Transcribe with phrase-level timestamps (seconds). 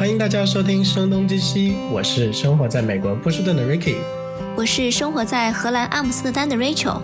[0.00, 3.96] 欢迎大家收听《声东击西》，我是生活在美国波士顿的 Ricky，
[4.56, 7.02] 我是生活在荷兰阿姆斯特丹的 Rachel。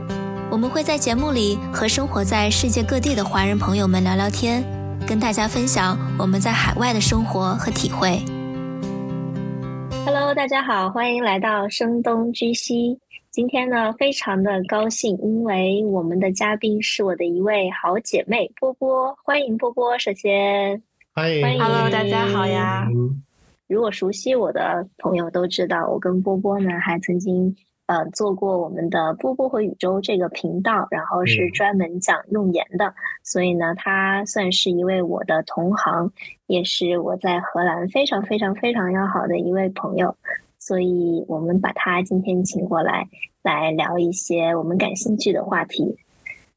[0.51, 4.65] 我们会在节目里和生活在世界各地的华人朋友们聊聊天，
[5.07, 8.19] 跟大家分享我们在海外的生活和体会。
[10.07, 12.99] Hello，大家好，欢迎来到声东击西。
[13.31, 19.99] 今天呢，非常的高兴，因为我们的嘉宾是我的一位好姐妹波波，欢迎波波。
[19.99, 20.83] 首先。
[21.17, 22.87] 欢迎，Hello，大家好呀！
[23.69, 36.13] 如果熟悉我的朋友都知道，我跟波波呢还曾经呃做过我们的波波和宇宙这个频道，然后是专门讲用盐的，所以呢，他算是一位我的同行，
[36.49, 40.15] 也是我在荷兰非常非常非常要好的一位朋友，
[40.59, 43.09] 所以我们把他今天请过来，
[43.43, 45.97] 来聊一些我们感兴趣的话题。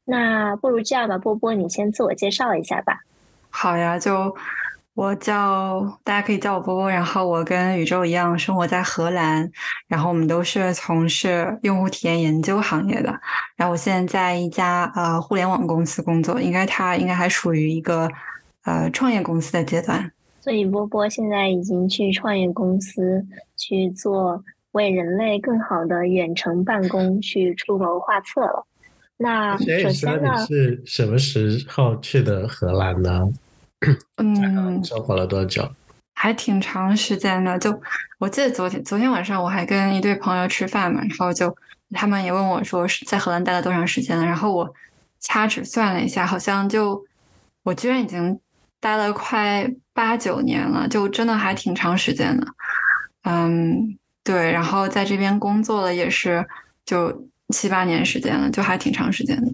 [0.04, 3.00] 那不如这样吧，波波，你先自我介绍一下吧。
[3.50, 4.34] 好呀，就
[4.94, 9.50] 我叫大家可以叫我波波，然后我跟宇宙一样生活在荷兰，
[9.86, 13.08] 然后我们都是从事用户体验研究行业的，
[13.56, 18.10] 然后我现在在一家呃互联网公司工作，应该它应该还属于一个
[18.64, 20.10] 呃创业公司的阶段。
[20.40, 23.24] 所以波波现在已经去创业公司
[23.56, 24.42] 去做
[24.72, 28.66] 为人类更好的远程办公去出谋划策了。
[29.22, 33.28] 那首先呢，是什么时候去的荷兰呢？
[34.16, 35.70] 嗯，生活了多久？
[36.14, 37.58] 还挺长时间的。
[37.58, 37.78] 就
[38.18, 41.54] 我记得昨天昨天晚上我还跟一对朋友吃饭嘛，然后就
[41.90, 44.74] 他们也问我说是在荷兰待了多长时间了，然后我
[45.18, 47.04] 掐指算了一下，好像就
[47.62, 48.40] 我居然已经
[48.80, 52.46] 待了快八九年了，就真的还挺长时间的。
[53.24, 56.48] 嗯，对，然后在这边工作了也是
[56.86, 57.28] 就。
[57.50, 59.52] 七八年时间了，就还挺长时间的。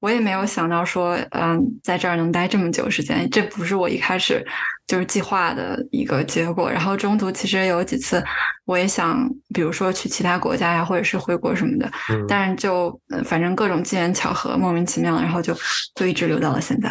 [0.00, 4.44] 我也没有想到说，嗯，在这儿能待这么久时间，这不是我一开始
[4.86, 6.70] 就是计划的一个结果。
[6.70, 8.22] 然后中途其实有几次，
[8.66, 11.90] 我也想，比如说去其他国家呀，或者是回国什么的，
[12.28, 15.56] 但是就反正各种机缘巧合，莫名其妙，然后就
[15.94, 16.90] 就一直留到了现在。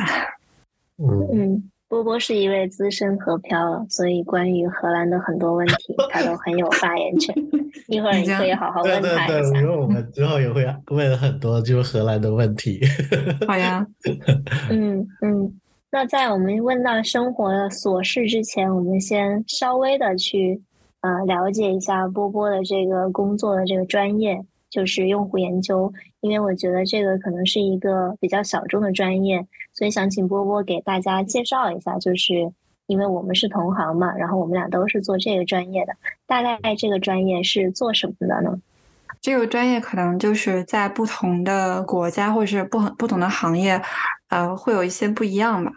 [0.97, 1.69] 嗯。
[1.88, 7.35] 波波是一位资深河漂，所以关于荷兰的很多问题，他都很有发言权。
[7.88, 9.59] 一会儿你可以好好问他一下。
[9.59, 12.81] 因为我们之后也会问很多就是荷兰的问题。
[13.47, 13.85] 好呀。
[14.72, 15.59] 嗯嗯，
[15.91, 20.59] 那在我们问到生活的琐事之前，我们先稍微的去
[21.01, 24.44] 呃了解一下波波的这个工作的这个专业。
[24.75, 31.97] 就是用户研究，因为我觉得这个可能是一个比较小众的专业，所以想请波波给大家介绍一下。
[31.97, 32.52] 就是
[32.88, 35.94] 因为我们是同行嘛，然后我们俩都是做这个专业的，
[36.28, 38.59] 大概这个专业是做什么的呢？
[39.22, 43.81] 这个专业可能就是在不同的国家或者是不不同的行业，
[44.28, 45.72] 呃，会有一些不一样吧。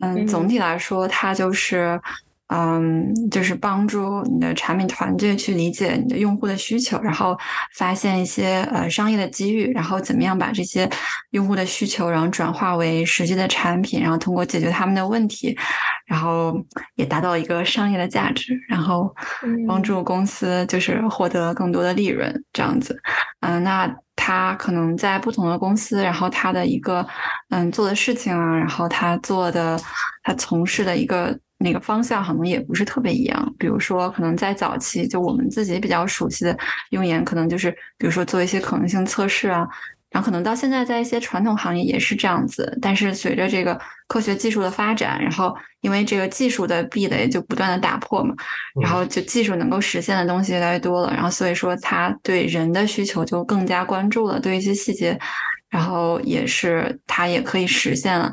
[0.00, 1.98] 嗯，总体来说，它就是。
[2.48, 7.36] 嗯，就是帮助你的产品团队去理解你的用户的需求，然后
[7.76, 10.88] 发现一些呃商业的机遇，然后怎么样把这些
[11.30, 15.58] 用户的需求，然后转化为实际的产品，然后通过解决他们的问题，
[16.06, 16.56] 然后
[16.94, 19.12] 也达到一个商业的价值，然后
[19.66, 22.96] 帮助公司就是获得更多的利润这样子。
[23.40, 27.04] 嗯，那他可能在不同的公司，然后他的一个
[27.50, 29.76] 嗯做的事情啊，然后他做的
[30.22, 31.36] 他从事的一个。
[31.58, 36.56] 那个方向可能也不是特别一样，比如说，可能在早期，就我们自己比较熟悉的
[36.90, 39.66] 用研，可能就是比如说做一些可能性测试啊，
[40.10, 42.78] 然后可能到现在在一些传统行业也是这样子。
[42.82, 48.34] 但是随着这个科学技术的发展，然后因为这个技术的壁垒就不断的打破嘛，
[48.82, 55.18] 然后就技术能够实现的东西越来越多了，然后所以说他对人的需求就更加关注了，对一些细节，
[55.70, 58.30] 然后也是他也可以实现了，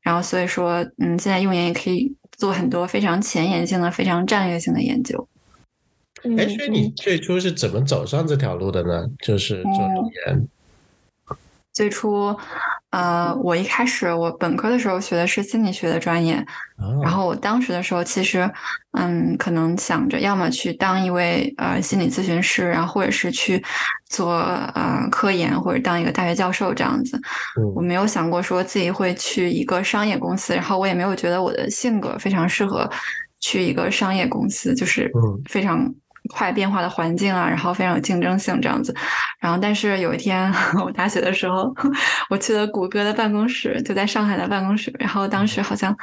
[0.00, 2.16] 然后所以说，嗯，现在用研也可以。
[2.42, 5.28] 做很多非常前沿性的、非常战略性的研究。
[6.36, 9.08] 哎，所以你最初是怎么走上这条路的呢？
[9.24, 10.48] 就是做语言。
[11.72, 12.36] 最初，
[12.92, 16.44] 呃，我一开始我本科的时候学的是心理学的专业，
[17.02, 18.48] 然后我当时的时候其实，
[18.92, 23.62] 嗯，可能想着要么去当一位呃心理咨询师，然后或者是去
[24.10, 24.34] 做
[24.74, 27.18] 呃科研或者当一个大学教授这样子。
[27.74, 32.86] 我没有想过说自己会去一个商业公司，然后我也没有觉得我的性格非常适合
[33.40, 35.10] 去一个商业公司，就是
[35.48, 35.92] 非常。
[36.32, 38.94] 快变化的环境啊，然后非常有竞争性这样子，
[39.38, 40.52] 然后但是有一天
[40.84, 41.72] 我大学的时候，
[42.30, 45.96] 我去了谷歌的办公室，就在上海的办公室，然后当时好像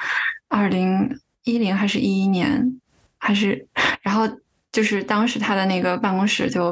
[0.48, 1.10] 二零
[1.44, 2.80] 一零还是一一年，
[3.18, 3.68] 还是
[4.04, 4.30] 然后
[4.72, 6.72] 就是当时他的那个办公室就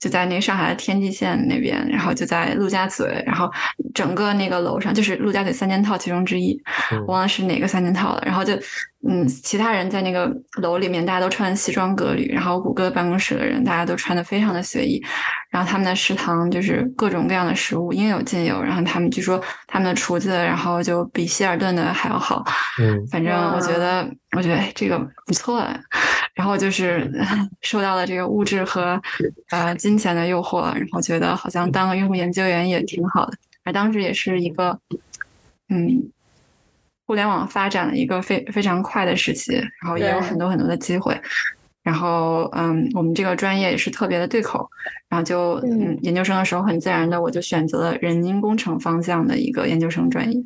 [0.00, 3.50] 就在那上海的天际线那边，然后就在陆家嘴，然后
[3.94, 6.60] 整个那个楼上就是陆家嘴三件套其中之一，
[7.06, 8.22] 我忘了是哪个三件套了。
[8.26, 8.52] 然后就
[9.08, 10.28] 嗯，其他人在那个
[10.60, 15.00] 楼里面，大家都穿西装革履，然后谷歌办公室的人大家都穿的非常的随意。
[15.56, 22.44] 然后他们的食堂就是各种各样的食物应有尽有，然后他们据说他们的厨子，然后就比希尔顿的还要好。
[22.78, 24.06] 嗯，反正我觉得，
[24.36, 25.66] 我觉得这个不错。
[26.34, 27.10] 然后就是
[27.62, 29.00] 受到了这个物质和
[29.48, 33.32] 呃金钱的诱惑，然后觉得好像当个用户研究员也挺好的。
[33.64, 34.78] 而当时也是一个
[35.70, 36.02] 嗯，
[37.06, 41.18] 互联网发展的一个非非常快的时期，然后也有很多很多的机会。
[41.86, 44.68] 然后嗯，我们这个专业也是特别的对口，
[45.08, 50.42] 然后就嗯，研究生的时候很自然的我就选择了人因工程方向的一个研究生专业。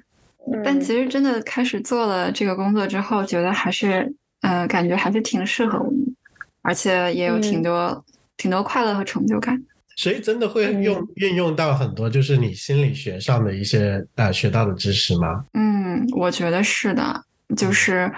[0.62, 4.14] 但其实真的开始做了这个工作之后，觉得还是。
[4.42, 6.16] 嗯，感觉还是挺适合我们，
[6.62, 8.02] 而且也有挺多
[8.38, 9.62] 挺多快乐和成就感。
[9.96, 15.44] 所以真的会用运用到很多，就是你心理学上的一些呃学到的知识吗？
[15.52, 17.22] 嗯，我觉得是的，
[17.54, 18.10] 就是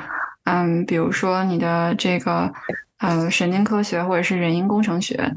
[0.45, 2.49] 嗯，比如说你的这个
[3.03, 5.31] 呃神经科学或者是人因工程学。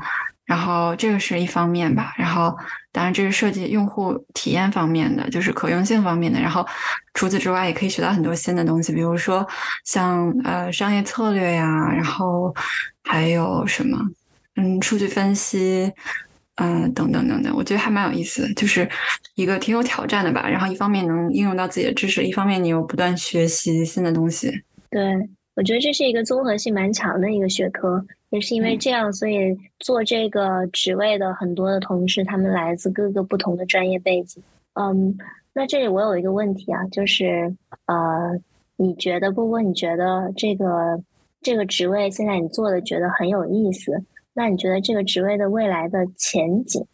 [0.45, 2.55] 然后这个是一方面吧，然后
[2.91, 6.39] 当然这是涉及用户体验方面的，就是可用性方面的。
[6.39, 6.63] 然后
[7.15, 9.43] 除此之外，也可以学到很多新的东西，比如说
[9.85, 12.53] 像呃商业策略呀，然后
[13.03, 13.97] 还有什么
[14.55, 15.91] 嗯数据分析，
[16.57, 18.87] 嗯等等等等，我觉得还蛮有意思，就是
[19.33, 20.47] 一个挺有挑战的吧。
[20.47, 24.51] 然后一方面能应用到自己的知识，一方面你又不断学习新的东西。
[24.91, 25.01] 对，
[25.55, 28.05] 我觉得这是一个综合性蛮强的一个学科。
[28.31, 34.43] 也是因为这样，所以做这个职位的很多的同事，他们来自各个不同的专业背景。
[34.73, 35.15] 嗯，
[35.53, 37.55] 那这里我有一个问题啊，就是
[37.85, 38.37] 呃，
[38.75, 41.01] 你觉得波波，你觉得这个
[41.41, 44.03] 这个职位现在你做的觉得很有意思？
[44.33, 46.85] 那你觉得这个职位的未来的前景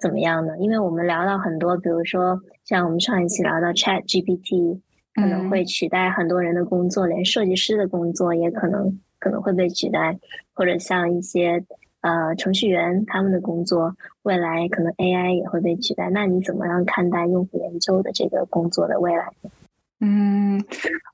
[0.00, 0.58] 怎么样呢？
[0.58, 4.80] 因为我们聊到很多，比如说像我们上一期聊到 Chat GPT
[5.20, 8.98] 可能会取代很多人的工作，连设计师的工作也可能。
[9.20, 10.16] 可能会被取代，
[10.54, 11.60] 或者像一些
[12.02, 13.92] 呃程序员他们的工作，
[14.22, 16.08] 未来可能 AI 也会被取代。
[16.10, 19.26] 那你怎么样看待用户研究的这个工作的未来？
[20.00, 20.62] 嗯，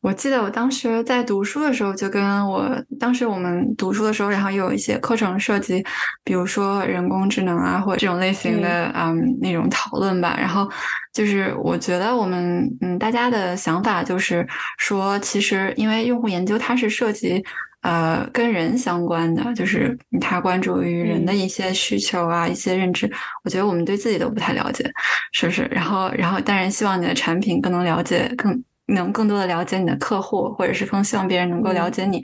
[0.02, 2.70] 我记得我当时在读书的时候，就跟我
[3.00, 5.82] 当时我们读书的时候，然后也有一些课程涉及，
[6.22, 10.36] 比如说人工智能啊，或者这种类型的嗯那种讨论吧。
[10.38, 10.68] 然后
[11.12, 14.46] 就是我觉得我们嗯大家的想法就是
[14.78, 17.42] 说，其实因为用户研究它是涉及。
[17.84, 23.06] 呃，跟人相关的，就是他关注于人的一些需求啊，一些认知。
[23.42, 24.90] 我觉得我们对自己都不太了解，
[25.32, 25.68] 是不是？
[25.70, 32.22] 然后，然后，当然希望你的产品更能了解，更能更多的了解你的客户，或者是更希望别人能够了解你。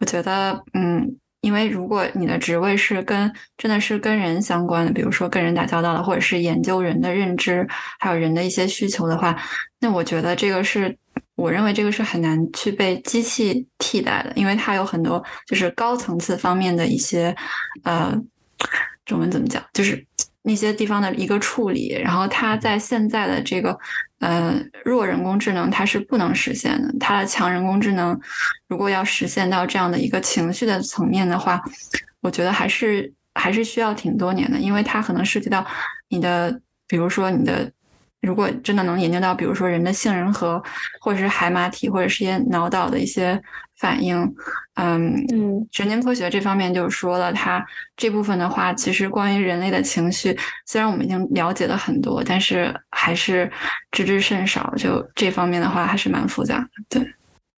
[0.00, 7.66] 我觉得，嗯，因为如果你的职位是跟真的是跟人相关的，比如说跟人打交道的，或者是研究人的认知，
[7.98, 9.36] 还有人的一些需求的话，
[9.80, 10.96] 那我觉得这个是。
[11.36, 17.34] 我认为这个是很难去被机器替代的，因为它有很多就是高层次方面的一些，
[17.82, 18.16] 呃，
[19.04, 19.60] 中文怎么讲？
[19.72, 20.06] 就是
[20.44, 23.76] 那些地方的一个处理，然后它在现在的这个
[24.20, 24.54] 呃
[24.84, 26.94] 弱人工智能它是不能实现的。
[27.00, 28.18] 它的强人工智能
[28.68, 31.60] 如果要实现到这样的一个情绪的层面的话，
[32.20, 35.66] 我觉得还是还是需要挺多年的，因为它可能涉及到
[36.08, 37.72] 你的，比如说你的。
[38.20, 40.62] 如果真的能研究到，比如说人的杏仁核，
[40.98, 43.38] 或者是海马体，或者是一些脑岛的一些
[43.84, 44.16] 反应，
[44.76, 47.62] 嗯嗯，神经科学这方面就说了，它
[47.98, 53.52] 这部分的话，其实关于人类的情绪，虽然我们已经了解了很多，但是还是
[53.90, 54.72] 知之甚少。
[54.78, 56.68] 就这方面的话，还是蛮复杂的。
[56.88, 57.02] 对，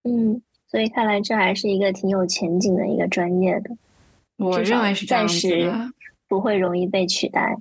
[0.03, 3.71] 嗯，所以看来这还是一个挺有前景的一个专业的。
[4.37, 5.73] 我认为是暂时
[6.27, 7.57] 不会容易被取代。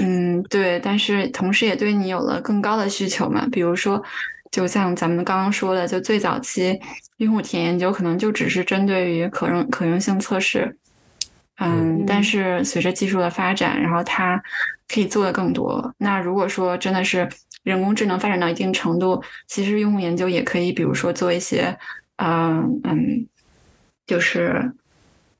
[0.00, 3.48] 嗯，对，但是同时也对你有了更高的需求嘛。
[3.50, 4.00] 比如说，
[4.50, 6.78] 就像咱们刚刚说的，就最早期
[7.18, 10.76] 用户体验研究可能就只是针对于可用可用性测试，
[11.58, 14.42] 嗯，但是随着技术的发展，然后它
[14.88, 15.94] 可以做的更多。
[15.98, 17.28] 那如果说真的是
[17.62, 21.76] 人工智能发展到一定程度，其实用户研究也可以，比如说做一些，
[22.16, 23.26] 嗯嗯，
[24.06, 24.72] 就是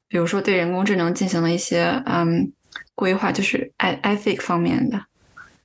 [0.09, 2.53] 比如说对人工智能进行了一些，嗯。
[2.95, 5.03] 规划就是 i ethic 方面的，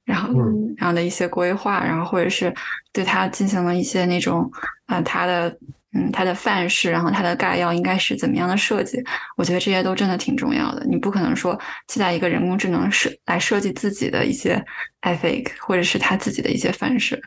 [0.06, 0.30] 然后
[0.78, 2.54] 然后的一些规划，然后或者是
[2.92, 4.50] 对它进行了一些那种
[4.86, 5.50] 啊，它的
[5.94, 9.02] 嗯，它的范式，然后它的概要应该是怎么样的设计？
[9.38, 10.86] 我觉得这些都真的挺重要的。
[10.86, 14.64] 你不可能说期待一个人工智能设来设计自己的一些
[15.02, 17.22] ethic，或者是他自己的一些范式。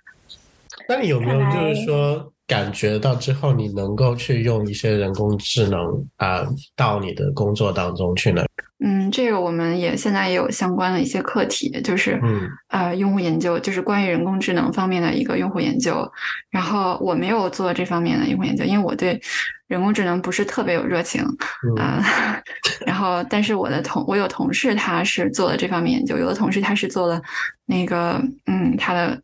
[0.88, 2.30] 那你有没有就是说？
[2.46, 8.44] 感觉到之后，你能够去用一些人工智能啊，到你的工作当中去呢？
[8.86, 16.06] 嗯，这个我们也现在也有相关的一些课题，就是嗯呃，用户研究，就是关于人工智能方面的一个用户研究。
[16.50, 19.18] 然后我没有做这方面的用户研究，因为我对
[19.68, 21.24] 人工智能不是特别有热情
[21.78, 22.04] 啊。
[22.86, 27.22] 然后，但是我的同我有同事他是做了这方面研究，有的同事他是做了
[27.64, 29.18] 那个嗯他的。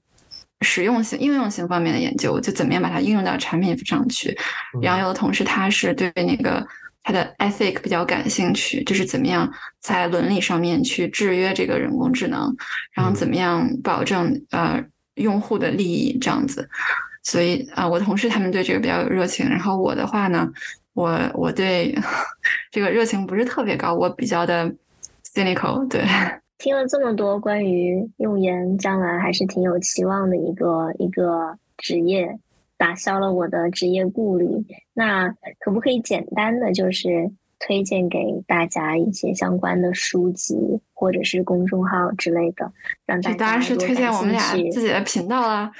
[0.62, 4.36] 实用性、应用性方面的研究，就怎么样把它应用到产品上去。
[4.82, 6.62] 然后有的同事他是对那个
[7.02, 12.54] 他的 ethic 比较感兴趣，就是怎么样在伦理上面去制约这个人工智能，
[12.92, 16.68] 然后怎么样保证呃用户的利益这样子。
[17.22, 19.48] 所以啊，我同事他们对这个比较有热情。
[19.48, 20.48] 然后我的话呢，
[20.94, 21.94] 我我对
[22.70, 24.70] 这个热情不是特别高，我比较的
[25.34, 26.02] cynical，对。
[26.58, 32.38] 听了这么多关于用研，将来还是挺有期望的一个一个职业，
[32.80, 34.48] 打消了我的职业顾虑。
[34.94, 35.28] 那
[35.60, 37.30] 可不可以简单的就是？
[37.62, 42.70] 推荐给大家一些相关的书籍或者是公众号之类的，
[43.06, 44.40] 让大家当然是推荐我们俩
[44.70, 45.70] 自己的频道啦，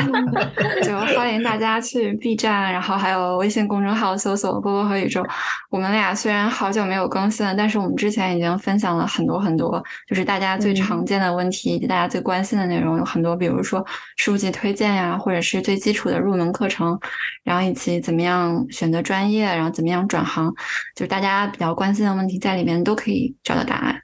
[0.82, 5.24] 就欢迎大家去 B 站，然后还有微信公众号搜索“波波和宇宙”。
[5.70, 13.84] 我们俩虽然好久没有更新了，但是我们之前已经分享了很多很多，就是大家最常见的问题以及大家最关心的内容有很多，比如说
[14.16, 16.98] 书籍推荐呀，或者是最基础的入门课程，
[17.44, 20.52] 然后以及怎么样选择专业，然后怎么样转行，
[20.96, 21.10] 就是。
[21.10, 24.00] 大家比较关心的问题，在里面都可以找到答案。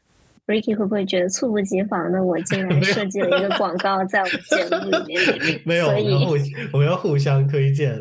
[0.47, 2.23] Ricky 会不会觉得猝不及防的？
[2.23, 6.15] 我竟然 设计了一个广告在我们节目里面， 没有，所以
[6.73, 7.99] 我们要互相推荐。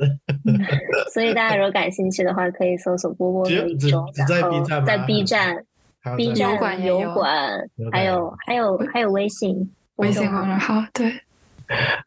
[1.13, 5.57] 所以大家如果感兴趣的话，可以搜索波波的一周，然后在 B 站、
[6.15, 7.59] B 站油管，
[7.91, 11.11] 还有还有还有微信微信公众号，对。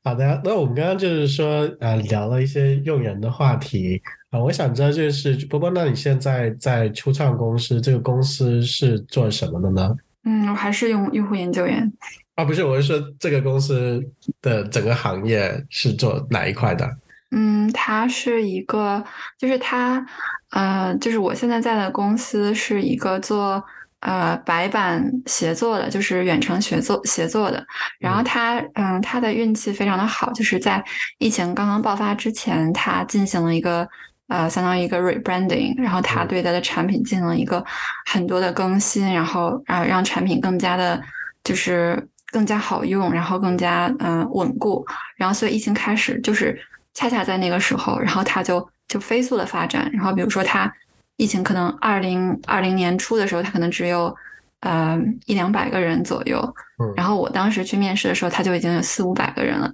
[0.05, 4.39] 好的，那我们刚刚就是说，呃，聊了一些用人的话题啊。
[4.39, 9.97] 我想知道，就是波波，那你现在在初创公司，这个公司是做什么的呢？
[10.25, 11.93] 嗯，我还是用用户研究员。
[12.35, 14.03] 啊，不是，我是说这个公司
[14.43, 16.89] 的整个行业是做哪一块的？
[17.31, 19.05] 嗯，它是一个，
[19.39, 20.05] 就是它，
[20.51, 23.65] 呃，就是我现在在的公司是一个做。
[24.01, 27.67] 呃，白板协作的，就是远程协作协作的。
[27.99, 30.81] 然后他，嗯，他的运气非常的好，就是在
[31.19, 33.89] 疫情刚刚爆发之前，他进行了一个
[34.29, 37.65] 呃，相当于一个 rebranding，然后他对他的产品进行了一个
[38.07, 41.03] 很多的更新，然后啊，让产品更加的，
[41.43, 44.87] 就是更加好用，然后更加嗯稳固。
[45.17, 46.59] 然后所以疫情开始，就是
[46.95, 49.91] 恰恰在那个时候，然后他就就飞速的发展。
[49.93, 50.73] 然后比如说他。
[51.21, 54.17] 疫情可能二零二零年初的时候，他可能只有
[54.61, 56.55] 呃一两百个人左右。
[56.97, 59.73] 然后我当时去面试的时候，他就已经有四五百个人了。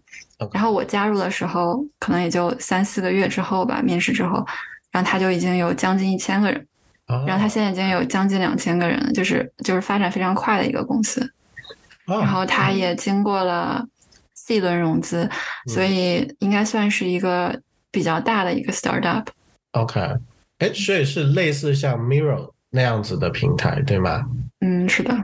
[0.52, 4.44] 然后我加入的时候，可能也就三四个月之后吧，面试之后，
[4.90, 6.66] 然后他就已经有将近一千个人。
[7.26, 11.30] 然后他现在已经有将近两千个人了，就是就是发展非常快的一个公司。
[12.06, 13.86] 然后他也经过了
[14.34, 15.28] C 轮融资，
[15.66, 17.60] 所以应该算是一个
[17.90, 19.26] 比较大的一个 startup。
[19.72, 20.00] OK。
[20.58, 24.24] 哎，所以是类似像 Mirror 那样子的平台，对吗？
[24.64, 25.14] 嗯，是的。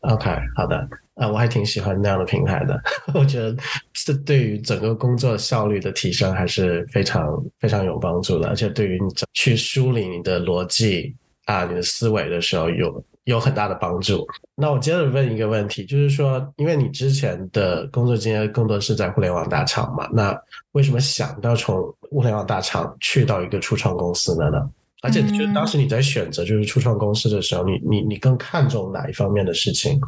[0.00, 0.88] OK，好的。
[1.14, 2.80] 啊，我还挺喜欢那样的平台的。
[3.12, 3.54] 我觉得
[3.92, 11.14] 这对于整个工作效率的提升还是非常非常有帮助的，而且对于你去梳理你的逻辑
[11.44, 14.26] 啊、你的思维的时候有有很大的帮助。
[14.54, 20.34] 那我接着问一个问题，就是说，因为你之前的工作经验更多是在互联网大厂嘛，那
[20.72, 21.76] 为什么想到从
[22.10, 24.70] 互联网大厂去到一个初创公司的呢？
[25.02, 29.98] 而且，就当时你在选择就是初创公司的时候，你你你更看重哪一方面的事情？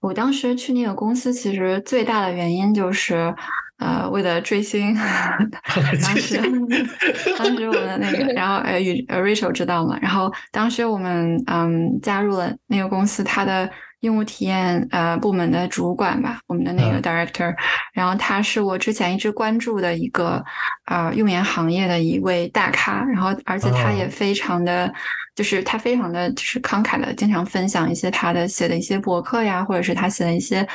[0.00, 3.34] 我当时去那个公司，其实最大的原因就是，
[3.78, 4.94] 呃，为了追星。
[6.02, 6.40] 当时，
[7.36, 9.98] 当时我们的那个，然后呃，与 Rachel 知道嘛？
[10.00, 13.68] 然后当时我们嗯加入了那个公司，它的。
[14.00, 17.54] 用户体验呃部门的主管吧，我们的那个 director，
[17.92, 20.42] 然后他是我之前一直关注的一个
[20.84, 24.92] 啊用研行业的一位大咖，然后而且他也非常的，
[25.34, 30.66] 就是他非常的就是慷慨的，经常分享一些他的写的一些博客呀，或者是他写的一些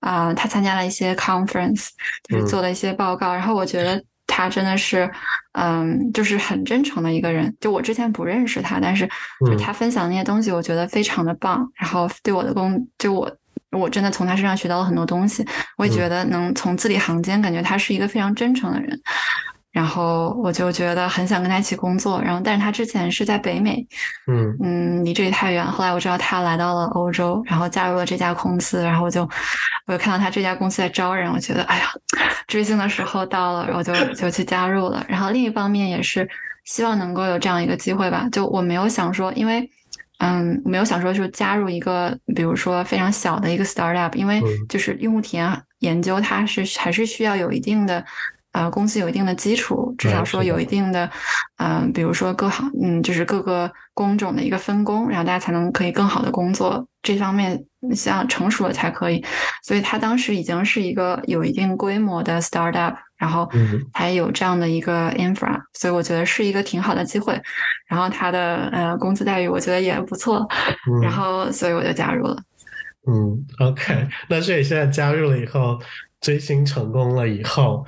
[0.00, 1.88] 啊他参加了一些 conference，
[2.28, 4.02] 就是做了一些报告，然后我觉得。
[4.26, 5.10] 他真的是，
[5.52, 7.54] 嗯，就是很真诚的一个人。
[7.60, 9.08] 就我之前不认识他，但是
[9.46, 11.66] 就他分享那些东西，我觉得非常的棒。
[11.74, 13.30] 然后对我的工，就我
[13.70, 15.46] 我真的从他身上学到了很多东西。
[15.76, 19.00] 我也觉得能从字里行间感觉他是一个非常真诚的人。
[19.76, 23.86] 然后我就觉得很想跟他一起工作，然后但是他之前是在北美，
[24.26, 25.62] 嗯嗯，离这里太远。
[25.62, 29.28] 后来我知道他来到了欧洲，然后加入了这家公司，然后我就
[29.86, 31.90] 我就看到他这家公司在招人，我觉得哎呀，
[32.46, 35.04] 追星的时候到了，然后就就去加入了。
[35.06, 36.26] 然后另一方面也是
[36.64, 39.70] 希望能够有这样一个机会吧，就我没有想说，因为
[40.20, 48.02] 嗯，没有想说就加入一个比如说非常小的一个 startup，因为就是用户体验研究它是还是需要有一定的。
[48.56, 51.10] 呃，公司有一定的基础，至少说有一定的，
[51.58, 56.82] 嗯，比如说各行，嗯，就是各个工种的一个分工，然后大家才能可以更好的工作。
[57.02, 57.62] 这方面
[57.94, 59.22] 像成熟了才可以。
[59.62, 63.46] 所以他当时已经是一个有一定规模的 startup，然后
[63.92, 67.38] 还有这样的一个 infra，所以我觉得是一个挺好的机会。
[67.86, 70.48] 然后他的呃工资待遇我觉得也不错，
[71.02, 72.36] 然后所以我就加入了。
[73.06, 75.78] 嗯，OK，那所以现在加入了以后，
[76.22, 77.84] 追星成功了以后。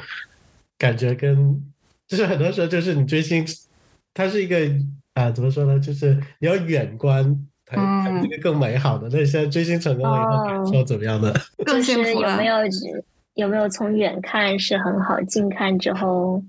[0.78, 1.61] 感觉跟
[2.06, 3.44] 就是很多时候就是你追星，
[4.14, 4.56] 它是一个
[5.14, 5.78] 啊怎么说呢？
[5.78, 7.25] 就是你要远观，
[7.66, 9.08] 才才这个更美好的。
[9.11, 11.32] 那你现在追星成功了以后，感受怎么样呢？
[11.66, 12.54] 就是有没有
[13.35, 16.42] 有没有从远看是很好，近看之后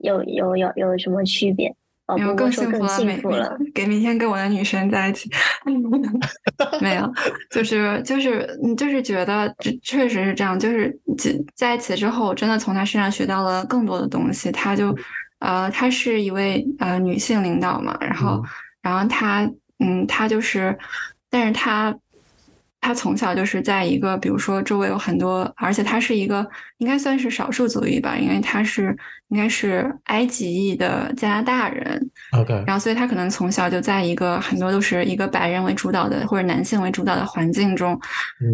[0.00, 1.74] 有有有有什么区别？
[2.16, 2.84] 没有更幸福
[3.30, 5.30] 了，给明天跟我的女神在一起。
[6.80, 7.10] 没有，
[7.50, 8.46] 就是就是
[8.76, 10.94] 就是觉得这确实是这样，就是
[11.54, 14.52] 在一起之后，真的从她身上学到了更多的东西。
[14.52, 14.96] 她就
[15.38, 18.42] 呃，她是一位呃女性领导嘛，然后
[18.82, 20.76] 然后她嗯，她就是，
[21.30, 21.94] 但是她。
[22.84, 28.94] 他从小就是在一个，比如说周围有很多，而且他是一个应该算是少数族裔吧，因为他是
[29.28, 32.10] 应该是埃及裔的加拿大人。
[32.32, 37.98] OK，然后所以他可能从小就在一个很多都是一个白人为主导的或者男性为主导的环境中，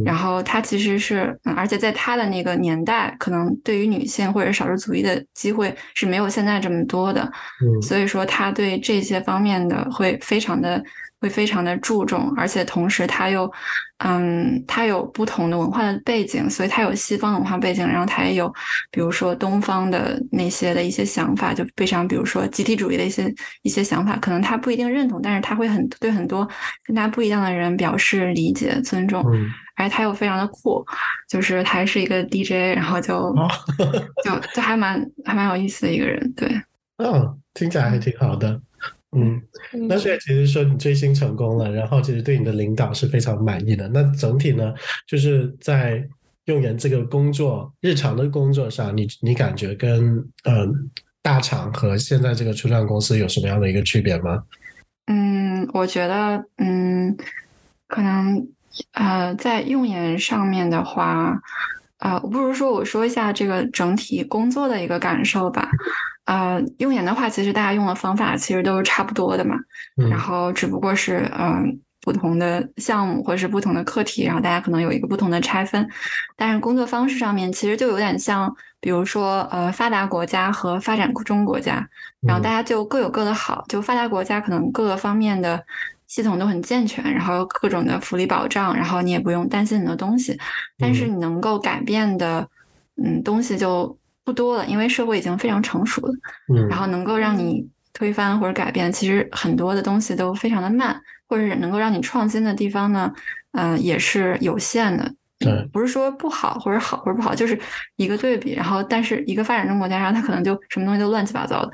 [0.04, 7.20] 然后他其实是，而且在他的那个年代，可能对于女性或者少数族裔的机会是没有现在这么多的。
[7.62, 10.80] 嗯，所以说他对这些方面的会非常的。
[11.20, 13.50] 会非常的注重，而且同时他又，
[13.98, 18.50] 嗯，他有不同的文化的背景，所以他有西方文化背景，然后他也有，
[18.90, 26.48] 比如说东方的那些的一些想法，就非常，比如说集体主义的一些一些想法，可能他不一定认同，但是他会很对很多
[26.86, 29.22] 跟他不一样的人表示理解、尊重，
[29.76, 30.82] 而且他又非常的酷，
[31.28, 33.34] 就是他是一个 DJ，然后就
[34.24, 36.48] 就就还蛮还蛮有意思的一个人，对，
[36.96, 38.58] 嗯，听起来还挺好的。
[39.12, 39.42] 嗯，
[39.88, 43.88] 那所以其实说你追星成功了，然后其实对你的领导是非常满意的。
[43.88, 44.72] 那整体呢，
[45.06, 46.06] 就是在
[46.44, 50.90] 用人这个工作日常的工作上，你你感觉跟嗯
[51.22, 54.44] 大厂和现在这个初创公司有什么样的一个区别吗？
[55.06, 57.16] 嗯，我觉得嗯，
[57.88, 58.46] 可能
[58.92, 61.36] 呃在用人上面的话，
[61.98, 65.68] 啊，不如说我说一下这个整体工作的一个感受吧。
[66.30, 69.56] 呃，用眼的话，其实大家用的方法其实都是差不多的嘛，
[70.08, 75.84] 然后只不过是嗯不同的项目或者是不同的课题，然后大家可能有一个不同的拆分，
[76.36, 81.84] 但是工作方式上面其实就有点像，比如说呃发达国家和发展中国家，
[82.20, 85.60] 然后大家就各有各的好，就发达国家可能各个方面的
[86.06, 90.38] 系统都很健全，然后各种的福利保障，然后你也不用担心你的东西，
[90.78, 92.48] 但是你能够改变的
[93.02, 93.98] 嗯东西就。
[94.30, 96.12] 不多了，因为社会已经非常成熟了。
[96.54, 100.94] 嗯，然后能够让你推翻或者改变，其实很多的东西都非常的慢，
[101.28, 103.12] 或者是能够让你创新的地方呢，
[103.52, 105.12] 嗯，也是有限的。
[105.40, 107.58] 对，不是说不好或者好或者不好，就是
[107.96, 108.52] 一个对比。
[108.54, 111.72] 然后，但是一个发展中国家，然后它可能就什么东西都乱七八糟的，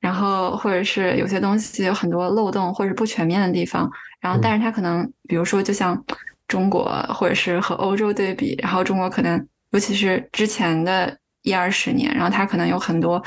[0.00, 3.90] 然后或者是有些东西有很多漏洞或者不全面的地方。
[4.20, 6.00] 然后，但是它可能，比如说，就像
[6.46, 11.18] 中国或者是和欧洲对比，然后中国可能，尤其是之前的。
[11.42, 13.22] 一二十年，然后它可能有很多，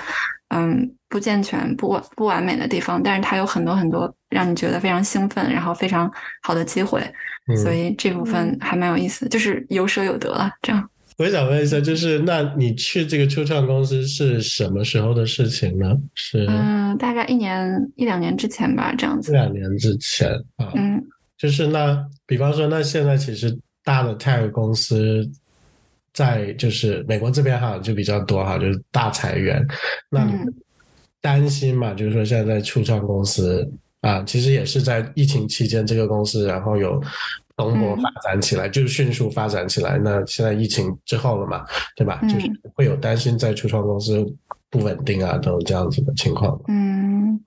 [0.49, 6.11] 嗯，不健全、不不完美的地方，但是它有很多很多让你觉得非常兴奋，然后非常
[6.43, 7.01] 好的机会，
[7.63, 10.51] 所以这部分还蛮有意思，就是有舍有得了。
[10.61, 15.95] 这样，我想问一下，就是那你去这个初创公司是什么时候的事情呢？
[16.15, 19.31] 是嗯，大概一年一两年之前吧，这样子。
[19.31, 21.01] 一两年之前啊，嗯，
[21.37, 25.29] 就是那，比方说，那现在其实大的 tech 公司。
[26.13, 29.65] 在就是美国这边哈就比较多哈，就是大裁员。
[30.09, 30.33] 那你
[31.21, 31.93] 担心嘛？
[31.93, 33.65] 就是说现在在初创公司
[34.01, 37.01] 啊，其实也是在疫情期间，这个公司然后有
[37.55, 39.97] 蓬勃发展起来，就是迅速发展起来。
[39.97, 42.19] 那现在疫情之后了嘛，对吧？
[42.23, 44.25] 就是会有担心在初创公司
[44.69, 46.59] 不稳定啊，都这样子的情况。
[46.67, 47.39] 嗯，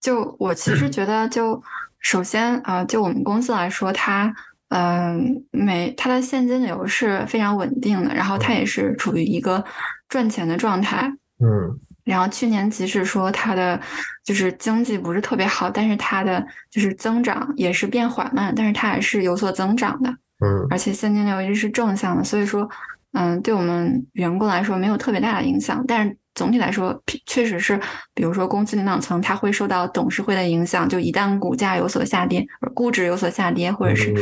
[0.00, 1.60] 就我其实觉得，就
[2.00, 4.34] 首先啊，就我们公司来说，它。
[4.68, 9.64] 嗯，每它的现金流是非常稳定的，然后它也是处于一个
[10.08, 11.10] 赚钱的状态。
[11.40, 13.80] 嗯，然后去年即使说它的
[14.24, 20.10] 就是经济不是特别好，但是它的就是增长也是变缓慢，但是它还是有所增长的。
[20.10, 22.68] 嗯，而且现金流一直是正向的，所以说，
[23.12, 25.84] 嗯，对我们员工来说没有特别大的影响。
[25.88, 27.78] 但是总体来说，确实是，
[28.14, 34.14] 比如说公司领导层他会受到董事会的影响，就一旦股价有所下跌，估值有所下跌，或者是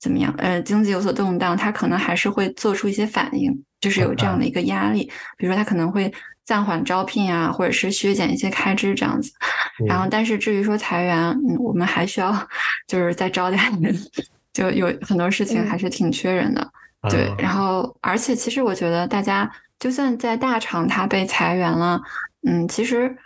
[0.00, 5.04] 怎么样，呃，经济有所动荡，他可能还是会做出一些反应，就是有这样的一个压力。
[5.36, 6.10] 比如说，他可能会。
[6.48, 9.30] 暂缓招聘啊，或者是削减一些开支这样子，
[9.86, 11.14] 然后但是至于说裁员，
[11.46, 12.34] 嗯，我们还需要
[12.86, 13.94] 就是再招点人，
[14.54, 16.66] 就有很多事情还是挺缺人的。
[17.10, 19.46] 对，然后而且其实我觉得大家
[19.78, 22.00] 就算在大厂他被裁员了，
[22.46, 23.16] 嗯，其实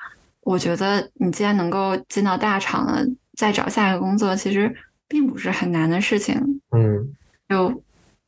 [0.41, 3.05] 我觉得你既然能够进到大厂了，
[3.37, 4.75] 再找下一个工作，其实
[5.09, 6.35] 并不是很难的事情。
[6.71, 7.15] 嗯，
[7.49, 7.83] 就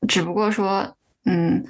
[0.09, 1.65] 只不过说，嗯，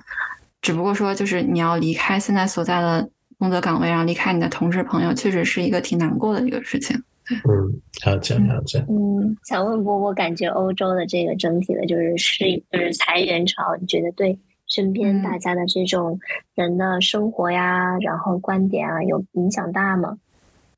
[0.61, 3.11] 只不过说就是你要离开现在所在的。
[3.37, 6.97] 工作岗位，然后离开你的同事朋友，确实是一个挺难过的一个事情。
[7.29, 8.79] 嗯，了解了解。
[8.89, 14.39] 嗯，想问波波，感觉欧洲的这个整体的就是是就是裁员潮，你觉得对
[14.75, 16.19] 身边大家的这种
[16.55, 20.17] 人的生活呀，然后观点啊，有影响大吗？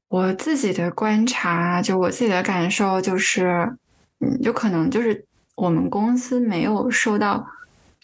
[0.09, 3.73] 我自己的观察，就我自己的感受，就是，
[4.21, 7.47] 嗯，有可能就是我们公司没有受到。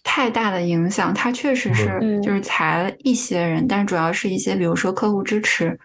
[0.04, 5.78] 太大的影响，它确实是就是裁了一些人，但是主要是一些比如说客户支持，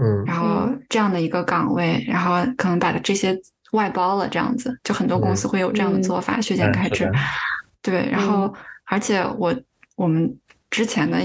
[0.00, 3.36] 嗯，然后这样的一个岗位，然后可能把这些
[3.72, 7.10] 外包了，这样子，就很多公司会有这样的做法，削减开支。
[7.82, 9.54] 对，然后而且我
[9.96, 10.38] 我们
[10.70, 11.18] 之前的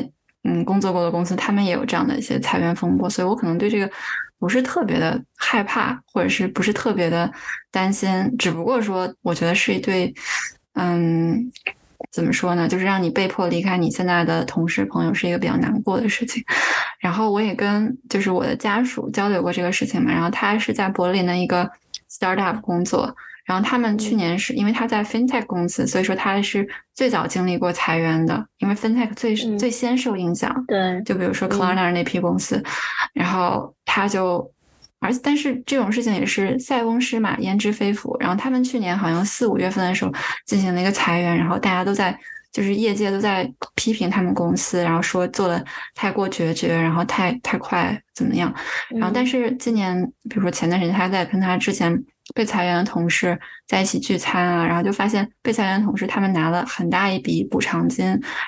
[0.43, 3.89] 嗯工作过的公司，他们也有这样的一些裁员风波，所以我可能对这个
[4.37, 7.31] 不是特别的害怕，或者是不是特别的
[7.71, 10.13] 担心，只不过说我觉得是一对
[10.73, 11.51] 嗯。
[12.11, 12.65] 怎么说呢？
[12.67, 16.41] 就是让你被迫离开你现在的同事朋友是一个比较难过的事情。
[16.99, 20.09] 然后我也跟就是我的家属交流过这个事情嘛。
[20.09, 21.69] 然后他是在柏林的一个
[22.09, 23.13] startup 工作。
[23.49, 28.45] 然后他们去年是因为他在 fintech 公司，所以说他是最早经历过裁员的。
[28.59, 30.53] 因为 fintech 最最先受影响。
[30.67, 31.01] 对。
[31.03, 32.63] 就比如说 Klarna 那批公司，
[33.13, 34.47] 然后他就。
[35.01, 38.15] 而但是这种事情也是塞翁失马焉知非福。
[38.19, 40.11] 然后他们去年好像四五月份的时候
[40.45, 42.15] 进行了一个裁员，然后大家都在
[42.51, 45.63] 就是业界都在批评他们公司，然后说做的
[45.95, 48.53] 太过决绝，然后太太快怎么样？
[48.89, 51.97] 然后但是今年，比如说前段时间他在跟他之前
[52.33, 58.05] 被裁员的同事在一起聚餐啊，然后就发现被裁员的同事他们拿了很大一笔补偿金，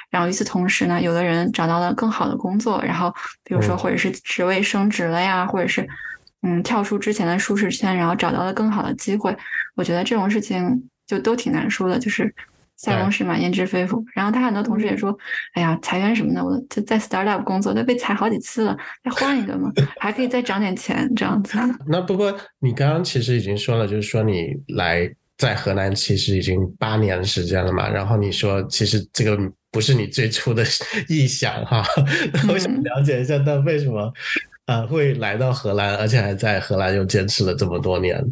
[0.10, 3.14] 然后与此同时呢，有的人找到了更好的工作，然后
[3.44, 5.88] 比如说或者是职位升职了呀，或者是。
[6.44, 9.38] 嗯，跳出之前的舒适圈，然后找到了更好的机会。
[9.76, 12.34] 我觉得这种事情就都挺难说的，就是
[12.82, 14.04] 塞翁失马焉知非福。
[14.16, 15.16] 然后他很多同事也说
[15.54, 21.60] ：“哎呀，裁员什么的，我就在 startup 工作，都被裁好几次了，再换一个嘛，还可以再涨点钱这样子。
[21.88, 27.88] ”那不过你刚刚其实已经说了，就是说你来在河南其实已经八年时间了嘛。
[27.88, 29.38] 然后你说其实这个
[29.70, 30.64] 不是你最初的
[31.08, 31.84] 意想哈，
[32.34, 34.12] 那我想了解一下，那为什么？
[34.66, 38.24] 啊，会来到荷兰，而且还在荷兰又坚持了这么多年。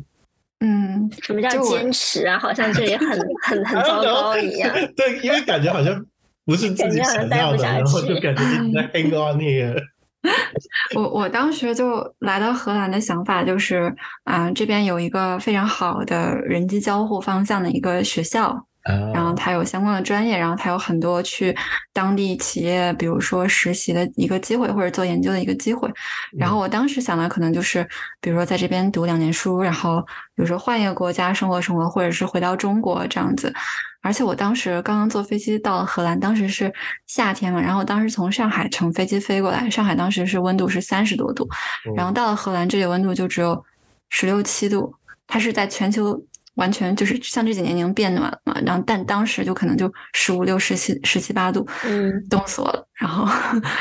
[0.59, 2.37] 嗯，什么叫坚持啊？
[2.37, 3.07] 好像这也很
[3.43, 4.69] 很很糟糕一样。
[4.95, 6.05] 对，因为感觉好像
[6.45, 9.81] 不是自己想要的，然后就感觉一直在 hang on here。
[10.95, 13.95] 我我当时就来到荷兰的想法就是，
[14.25, 18.65] 啊，这边有一个非常好的人机交互方向的一个学校。
[19.13, 21.55] 然后他有相关的专业，然后他有很多去
[21.93, 25.89] 当地企业，比如说实习的一个机会，或者做研究的一个机会。
[26.37, 27.87] 然后我当时想的可能就是，
[28.21, 30.01] 比如说在这边读两年书，然后
[30.35, 33.53] 比如说换一个国家生活生活，或者是回到中国这样子。
[34.01, 36.73] 而且我当时刚刚坐飞机到了荷兰，当时是
[37.05, 41.47] 夏天嘛，然后当时从上海乘飞机飞过来，上海当时是温度是三十多度，
[41.95, 43.61] 然后到了荷兰这里温度就只有
[44.09, 44.93] 十六七度，
[45.27, 46.23] 它是在全球。
[46.59, 52.85] 完全就是像这几年已经变暖了嘛，然后但当时就可能就十五六、十七、十七八度，嗯，冻死我了。
[52.95, 53.25] 然后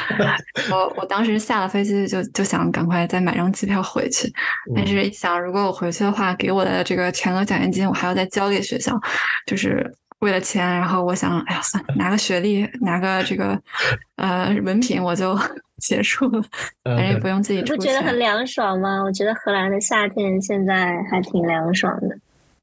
[0.70, 4.32] 我我当时下了飞机就就想赶快再买张机票回去，
[4.76, 8.96] 但是一想如果我回去的话，给我的这个全额奖学金我还要再交给学校，
[9.44, 9.84] 就是
[10.20, 10.64] 为了钱。
[10.64, 13.60] 然后我想，哎呀，算了，拿个学历，拿个这个
[14.16, 15.36] 呃文凭，我就
[15.82, 16.40] 结束了，
[16.84, 17.76] 反正也不用自己出钱。
[17.76, 19.02] 不觉得很凉爽吗？
[19.02, 22.16] 我觉得荷兰的夏天现在还挺凉爽的。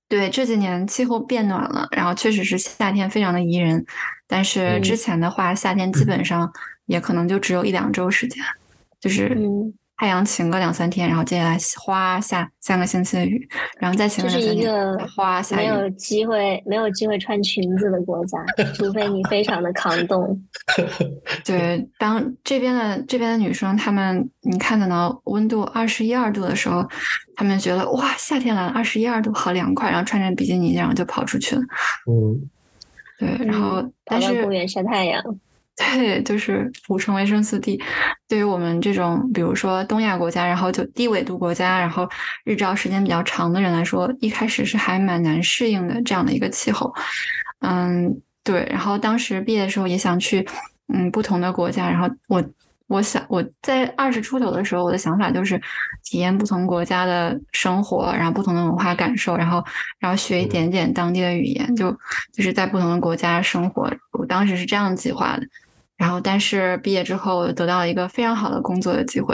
[0.07, 3.85] 对这几年气候变暖了，然后确实是夏天非常的宜人，
[4.27, 6.51] 但是之前的话，夏天基本上
[6.85, 8.43] 也可能就只有一两周时间，
[8.99, 9.35] 就是
[9.97, 13.47] 太阳晴个两三天，然后接下来哗下三个星期的雨，
[13.79, 15.59] 然后再晴个两三天，哗下雨。
[15.59, 18.37] 没有机会，没有机会穿裙子的国家，
[18.73, 20.37] 除非你非常的抗冻。
[21.45, 26.85] 对，当这边的这边的女生，她们你看得到温度二十一二度的时候，
[27.35, 31.61] 她们觉得哇，夏天来了，二十一二度好凉快，然后穿着比基尼然后就跑出去了。
[32.11, 32.49] 嗯，
[33.17, 35.23] 对，然后但是公园晒太阳。
[35.75, 37.77] 对，就是补充维生素 D。
[38.29, 42.09] 对于我们这种，比如说东亚国家，然后就低纬度国家，然后
[42.45, 46.93] 日照时间比较长的人来说，一开始是还蛮难适应的这样的一个气候。
[47.59, 48.65] 嗯，对。
[48.71, 50.47] 然后当时毕业的时候也想去，
[50.93, 51.89] 嗯，不同的国家。
[51.89, 52.41] 然后我
[52.87, 55.61] 我想我在二十出头的时候，我的想法就是
[56.05, 59.61] 体验不同国家的生活，然后不同的文化感受，然后
[59.99, 61.91] 然后学一点点当地的语言，就
[62.31, 63.91] 就是在不同的国家生活。
[64.13, 65.45] 我当时是这样计划的。
[65.97, 69.33] 然后，但是毕业之后得到了一个非常好的工作的机会，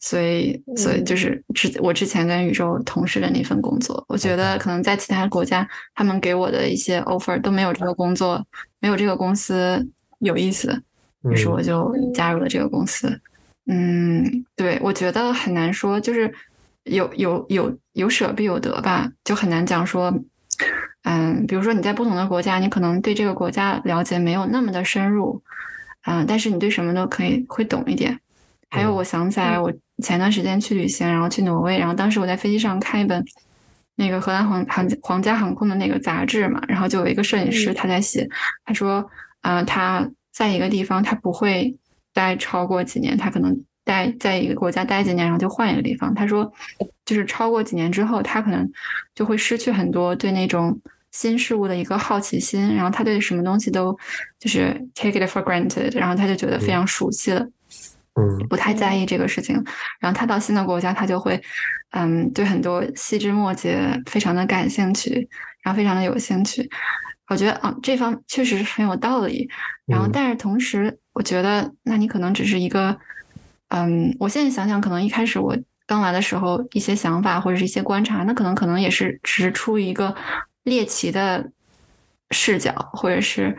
[0.00, 8.40] 所以，所以就是之我之前跟宇宙同事的那份工作，我觉得可能在其他国家，他们给我的一些 offer 都没有这个工作，
[8.78, 9.84] 没有这个公司
[10.20, 10.80] 有意思，
[11.24, 13.20] 于是我就加入了这个公司。
[13.66, 16.32] 嗯，对，我觉得很难说，就是
[16.84, 20.14] 有有有有舍必有得吧，就很难讲说，
[21.02, 25.42] 嗯，比如说你在不同的国家，你可能对这个国家了解没有那么的深入。
[26.06, 28.18] 嗯，但是你对什么都可以会懂一点。
[28.70, 33.24] 还有，我想起来，我前段时间去旅行，然后去挪威，然后当时我在飞机上看一本
[33.96, 38.28] 那个荷兰航航皇家航空的那个杂志嘛，然后就有一个摄影师他在写，
[38.64, 39.04] 他说，
[39.42, 41.76] 嗯，他在一个地方他不会
[42.12, 46.14] 待超过几年，他可能待在一个国家待几年，然后就换一个地方。
[46.14, 46.52] 他说，
[47.04, 48.70] 就是超过几年之后，他可能
[49.14, 50.80] 就会失去很多对那种。
[51.16, 53.98] 新事物的一个好奇心，然后他对什么东西都
[54.38, 57.40] 就是 take it for granted，然后他就觉得非常熟悉了，
[58.20, 59.54] 嗯，不太在意这个事情。
[59.98, 61.40] 然后他到新的国家，他就会
[61.92, 65.26] 嗯对很多细枝末节非常的感兴趣，
[65.62, 66.68] 然后非常的有兴趣。
[67.28, 69.48] 我觉得啊，这方确实是很有道理。
[69.86, 72.94] 然后，但是同时，我觉得那你可能只是一个
[73.68, 80.14] 嗯，我现在想想，可能一开始我刚来的时候一些想法或者是一些观察，那可能可能也是只是出于一个。
[80.66, 81.48] 猎奇的
[82.32, 83.56] 视角，或者是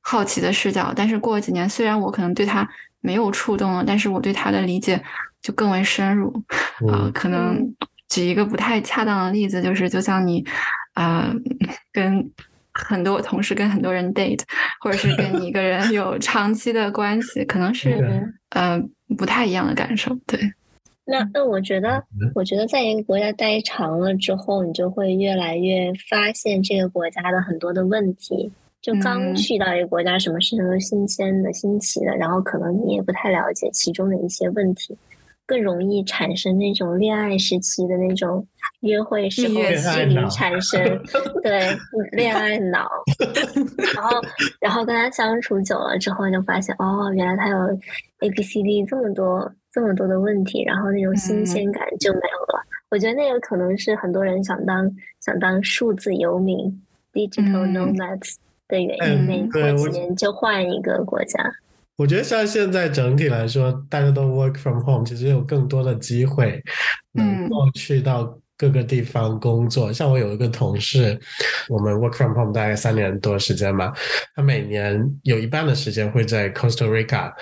[0.00, 2.68] 好奇的视角，但是过了几年，虽然我可能对他
[3.00, 5.00] 没有触动了，但是我对他的理解
[5.40, 6.32] 就更为深入。
[6.90, 7.62] 啊，可能
[8.08, 10.44] 举一个不太恰当的例子，就是就像你
[10.94, 11.32] 啊，
[11.92, 12.28] 跟
[12.72, 14.42] 很多同事、跟很多人 date，
[14.80, 18.82] 或者是跟你一个人有长期的关系，可能是呃
[19.16, 20.12] 不太一样的感受。
[20.26, 20.52] 对。
[21.10, 28.52] 那那我觉得，我觉得在一个国家待长了之后，你就会越来越发现这个国家的很多的问题。
[28.80, 34.96] 就刚去到一个国家，什么事情都是新鲜的、新奇的，然后可能你也不太了解其中的一些问题，
[35.48, 38.46] 更容易产生那种恋爱时期的那种
[38.80, 40.80] 约会时候心理产生，
[41.42, 41.74] 对
[42.12, 42.88] 恋爱脑。
[43.94, 44.20] 然后，
[44.60, 47.56] 然后跟他相处久了之后，就发现哦，原来他有
[48.20, 49.50] A B C D 这么多。
[49.70, 52.64] 这么多的问题，然后那种新鲜感就没有了。
[52.90, 56.56] 我觉得那个可能是很多人想当想当数字游民
[57.12, 59.24] （digital nomads） 的原因。
[59.24, 61.38] 每过几年就换一个国家。
[61.98, 66.62] 我觉得像现在整体来说，大家都 work from home，其实有更多的机会
[67.12, 69.92] 能够去到各个地方工作。
[69.92, 71.18] 像我有一个同事，
[71.68, 73.92] 我们 work from home 大概三年多时间吧，
[74.36, 77.32] 他每年有一半的时间会在 Costa Rica，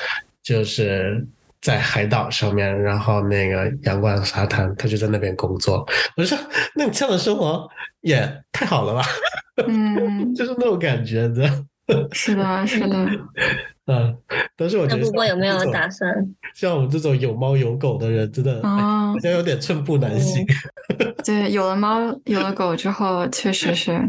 [0.43, 1.27] 就是。
[1.63, 5.85] 在海岛上面，然后那个阳光沙滩，他就在那边工作。
[6.17, 6.39] 我就说，
[6.77, 7.69] 那你这样的生活
[8.03, 8.21] 也
[8.53, 9.03] 太好了吧？
[9.67, 11.51] 嗯， 就是那种感觉的。
[12.13, 13.09] 是的，是的。
[13.87, 14.17] 嗯，
[14.57, 16.13] 但是我觉得，不过有没有打算？
[16.55, 20.45] 像我们这种有猫有狗的人，真的好像有点寸步难行。
[21.25, 24.01] 对，有了猫有了狗之后，确实是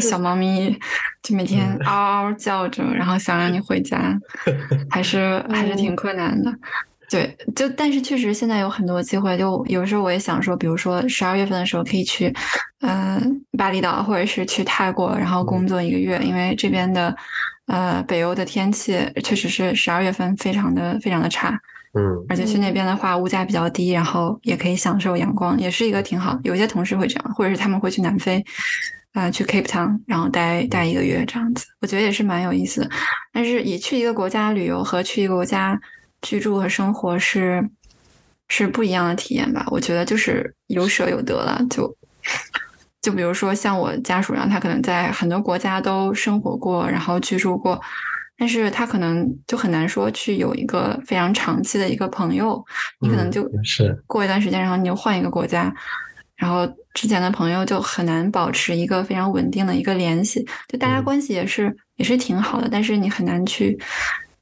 [0.00, 0.76] 小猫咪
[1.22, 4.16] 就每天嗷嗷叫着，然后想让你回家，
[4.90, 6.52] 还是还是挺困难的。
[7.10, 12.32] 对，就但是确实现在有很多机会，就有时候我也想说，比如说十二月份的时候可以去，
[12.80, 17.14] 嗯，巴厘岛或者是去泰国，然后工作一个月，因为这边的，
[17.66, 21.58] 呃，北欧的天气确实是十二月份非常的非常的差，
[21.94, 26.38] 嗯，而且去那边的话物价比较低，然后也可以享受阳光，也是一个挺好。
[26.44, 28.44] 有些同事会这样，或者是他们会去南非，
[29.12, 32.90] 啊，去 Cape Town，然后待待一个月这样子，我觉得也是蛮有意思的。
[33.32, 35.80] 但是以去一个国家旅游和去一个国家。
[36.22, 37.62] 居住和生活是
[38.48, 39.62] 是不一样的体验吧？
[39.70, 41.60] 我觉得就是有舍有得了。
[41.68, 41.94] 就
[43.04, 47.78] 就比如说像我家属，然后他可能在很多国家都生活过，然后居住过，
[48.38, 52.64] 但是他可能就很难说去有一个非常长期的一个朋友，
[53.00, 53.94] 你可能就是。
[54.06, 55.70] 过一段时间，然后你就换一个国家，
[56.36, 63.78] 然后之前的朋友就很难保持一个非常稳定的一个联系，就大家关系也是也是挺好的，但是你很难去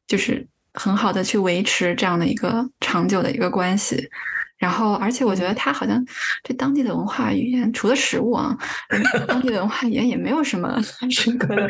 [0.06, 4.08] 就是很好的去维持这样的一个长久的一个关系。
[4.62, 6.00] 然后，而且我觉得他好像
[6.44, 8.56] 对当地的文化语言，除了食物啊，
[9.26, 11.68] 当地的文化语言也没有什么深刻的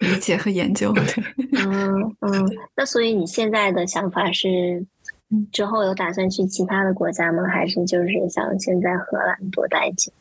[0.00, 0.92] 理解和研究。
[0.92, 1.04] 对，
[1.52, 2.50] 嗯嗯。
[2.76, 4.84] 那所以你现在的想法是，
[5.52, 7.44] 之后有打算去其他的国家吗？
[7.44, 10.12] 还是就是想先在荷兰多待几？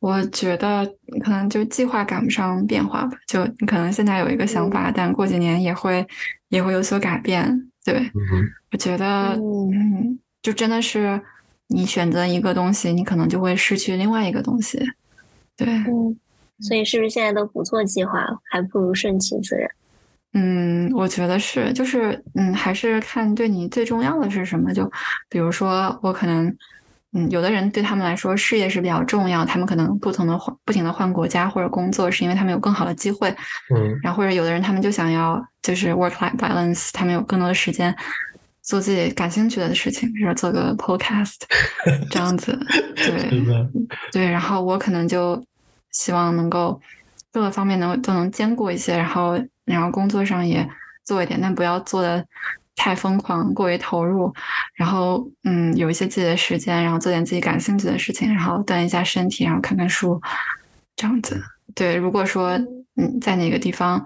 [0.00, 0.84] 我觉得
[1.24, 3.16] 可能就计划赶不上变化吧。
[3.26, 6.06] 就你可能现在有一个想法，但过几年也会
[6.50, 7.70] 也会有所改变。
[7.86, 8.06] 对，
[8.70, 11.18] 我觉得，嗯，就真的是。
[11.68, 14.78] 你选择一个东西，你可能就会失去另外一个东西。
[15.56, 16.16] 对，嗯，
[16.60, 19.68] 所以是不是现在都不做计划，还不如顺其自然？
[20.34, 24.72] 嗯，我觉得是，就是嗯，还是看对你最重要的是什么。
[24.72, 24.90] 就
[25.28, 26.54] 比如说，我可能，
[27.12, 33.30] 嗯，有的人对他们来说事业是比较重要，他们可能不同的换，不停的换国家或者工作，是因为他们有更好的机会。
[33.74, 37.94] 嗯，然后或者有的人他们就想要就是 work life balance，他们有更多的时间。
[38.68, 41.36] 做自己感兴趣的事情，比如做个 podcast
[42.12, 42.52] 这样子，
[42.94, 43.66] 对
[44.12, 45.42] 对，然后我可能就
[45.90, 46.78] 希望能够
[47.32, 50.68] 各个方面能都能兼顾一些，然后然后工作上也
[51.02, 52.22] 做一点，但不要做的
[52.76, 54.30] 太疯狂，过于投入，
[54.74, 60.20] 然后嗯，有一些自己的时间，然后做点自己感兴趣的事情，然后锻炼一下身体，然后看看书，
[60.94, 61.42] 这样子。
[61.74, 62.50] 对，如果说
[62.96, 64.04] 嗯在哪个地方，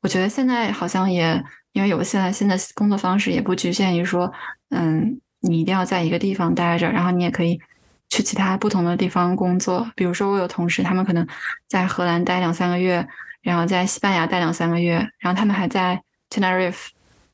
[0.00, 1.42] 我觉得现在好像也。
[1.76, 4.32] 因为有现在新的工作方式，也不局限于说，
[4.70, 7.60] 嗯，你一定要在一个地方待着，然后你也可以
[8.08, 9.86] 去其他不同的地方工作。
[9.94, 11.26] 比如说，我有同事，他们可能
[11.68, 13.06] 在荷兰待两三个月，
[13.42, 16.86] 然后在西班牙待两三个月，然后他们还在 Tenerife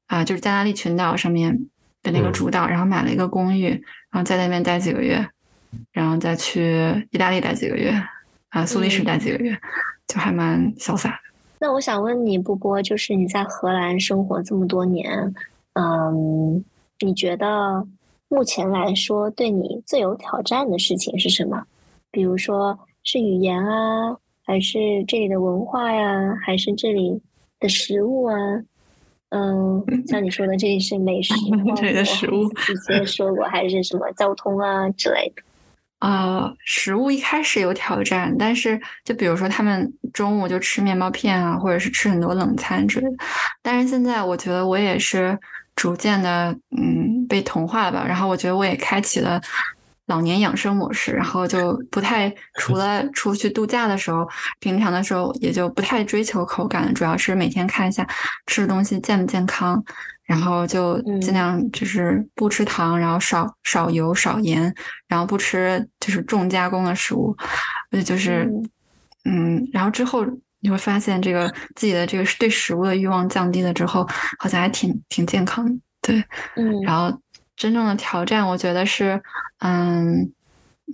[0.08, 1.56] 啊，就是加那利群岛上面
[2.02, 3.68] 的那个主岛，然后买了一个公寓，
[4.10, 5.24] 然后在那边待几个月，
[5.92, 7.96] 然后再去意大利待几个月，
[8.48, 9.56] 啊，苏黎世待几个月，
[10.08, 11.20] 就还蛮潇洒。
[11.62, 15.32] 那我想问你，波波，就是你在荷兰生活这么多年，
[15.74, 16.64] 嗯，
[16.98, 17.86] 你觉得
[18.26, 21.62] 目前来说对你最有挑战的事情是什么？
[22.10, 27.22] 比如说是语言啊，还是这里的文化呀，还是这里
[27.60, 28.34] 的食物啊？
[29.28, 31.32] 嗯，像你说的，这里是美食，
[31.78, 35.42] 这里的食物，之前说过，还是什么交通啊之类的。
[36.02, 43.16] 呃，食物一开始有挑战，但是就比如说他们中午就吃面包片啊，或者是吃很多冷餐之类的。
[43.62, 45.38] 但是现在我觉得我也是
[45.76, 48.04] 逐渐的，嗯，被同化了吧。
[48.04, 49.40] 然后我觉得我也开启了
[50.06, 58.04] 老年养生模式，然后就不太 除了出去度假的时候，平常的时候也就不太追求口感，主要是每天看一下
[58.46, 59.80] 吃的东西健不健康。
[60.24, 64.74] 然后就尽量就是不吃糖，然后少少油少盐，
[65.08, 67.36] 然后不吃就是重加工的食物，
[67.90, 68.48] 而且就是
[69.24, 70.24] 嗯，然后之后
[70.60, 74.08] 你会发现这个自己的这个对食物的欲望降低了之后，
[74.38, 76.24] 好像还挺挺健康的，对，
[76.56, 76.80] 嗯。
[76.82, 77.20] 然后
[77.56, 79.20] 真正的挑战，我觉得是
[79.58, 80.32] 嗯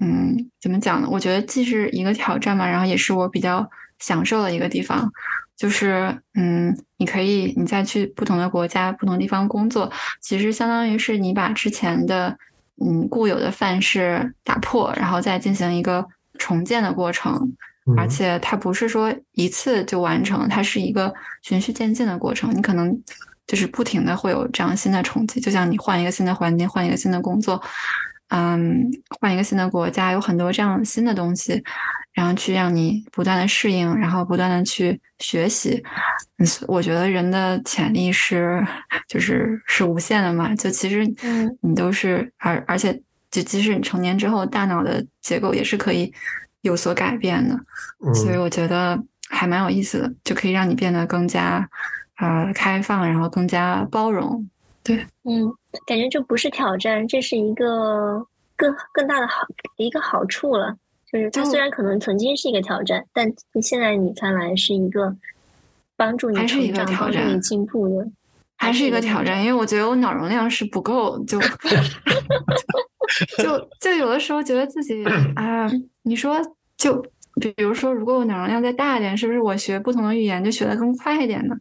[0.01, 1.09] 嗯，怎么讲呢？
[1.11, 5.11] 我觉得既是一个挑战嘛，然后也是我比较享受的一个地方。
[5.59, 9.90] 就是，嗯，你可以，你再去不同的国家、不同地方工作，
[10.21, 12.38] 其实相当于是你把之前的，
[12.81, 16.07] 嗯，固有的范式打破，然后再进行一个
[16.38, 17.53] 重建的过程。
[17.97, 22.55] 而且它不是说一次就完成，它是一个循序渐进的过程。
[22.55, 23.03] 你可能
[23.47, 27.61] 就是不停的会有这样新的冲击，就像你换一个新的环境，换一个新的工作。
[28.29, 28.85] 嗯，
[29.21, 31.62] 换一个新的国家，有很多这样新的东西，
[32.12, 35.83] 然后去让你不断的适应，然后不断的去学习。
[36.37, 38.62] 嗯，我觉得人的潜力是
[39.07, 40.55] 就是是无限的嘛。
[40.55, 41.07] 就其实，
[41.62, 42.93] 你都是而而且
[43.31, 46.12] 就即使你成年之后，大脑的结构也是可以
[46.61, 47.59] 有所改变的。
[48.14, 51.67] 所以我觉得还蛮有意思的，就可以让你变得更加
[52.19, 54.47] 呃开放，然后更加包容。
[54.88, 55.55] 对，嗯，
[55.87, 59.46] 感觉这不是挑战，这是一个更更大的好
[59.77, 60.74] 一个好处了。
[61.12, 63.31] 就是它虽然可能曾经是一个挑战，但
[63.62, 65.14] 现在你看来是一个
[65.96, 68.11] 帮助你成长、帮助你进步的，
[68.57, 69.44] 还是一个挑战。
[69.44, 71.38] 因为我觉得我脑容量是不够，就
[73.38, 75.05] 就就有的时候觉得自己
[75.37, 75.70] 啊，
[76.05, 76.40] 你说
[76.79, 77.05] 就。
[77.40, 81.57] 比如说，如果我脑容量再大一点，是不是我学不同的语言就学得更快一点呢？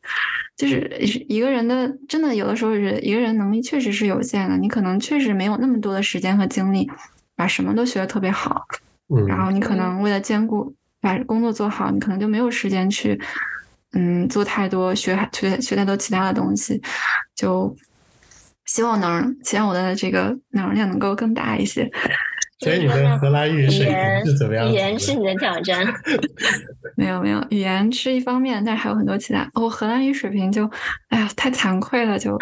[0.55, 0.89] 就是
[1.29, 6.89] 一个人的，真的有的时候是一个人能力确实是有限的，你可能确实没有那么多的时间和精力
[7.35, 8.65] 把什么都学得特别好。
[9.09, 13.19] 嗯，然后你可能为了兼顾把工作做好，你可能就没有时间去
[13.93, 16.81] 嗯做太多学学学太多其他的东西，
[17.35, 17.75] 就
[18.65, 21.89] 希望能希望我的这个脑容量能够更大一些。
[22.59, 24.67] 所以你的荷兰语水平是怎么样？
[24.67, 25.85] 语言是你的挑战？
[26.97, 29.47] 没有没有，语言是一方面，但是还有很多其他。
[29.53, 30.67] 我荷兰语水平就，
[31.09, 32.35] 哎呀，太惭愧了，就，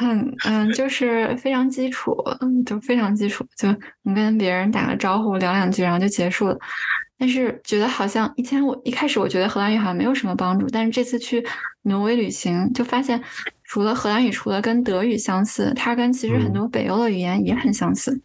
[0.00, 2.16] 嗯嗯，就是非常基础，
[2.64, 3.68] 就非常基础，就
[4.02, 6.56] 你跟别人打个招呼，聊两句，然后就结束了。
[7.18, 11.44] 但是觉得好像以前我一开始我觉得荷兰语好像没有什么帮助，但是这次去
[11.82, 13.20] 挪威旅行就发现，
[13.64, 18.20] 除了荷兰语，除了跟德语相似，它跟其实很多北欧的语言也很相似。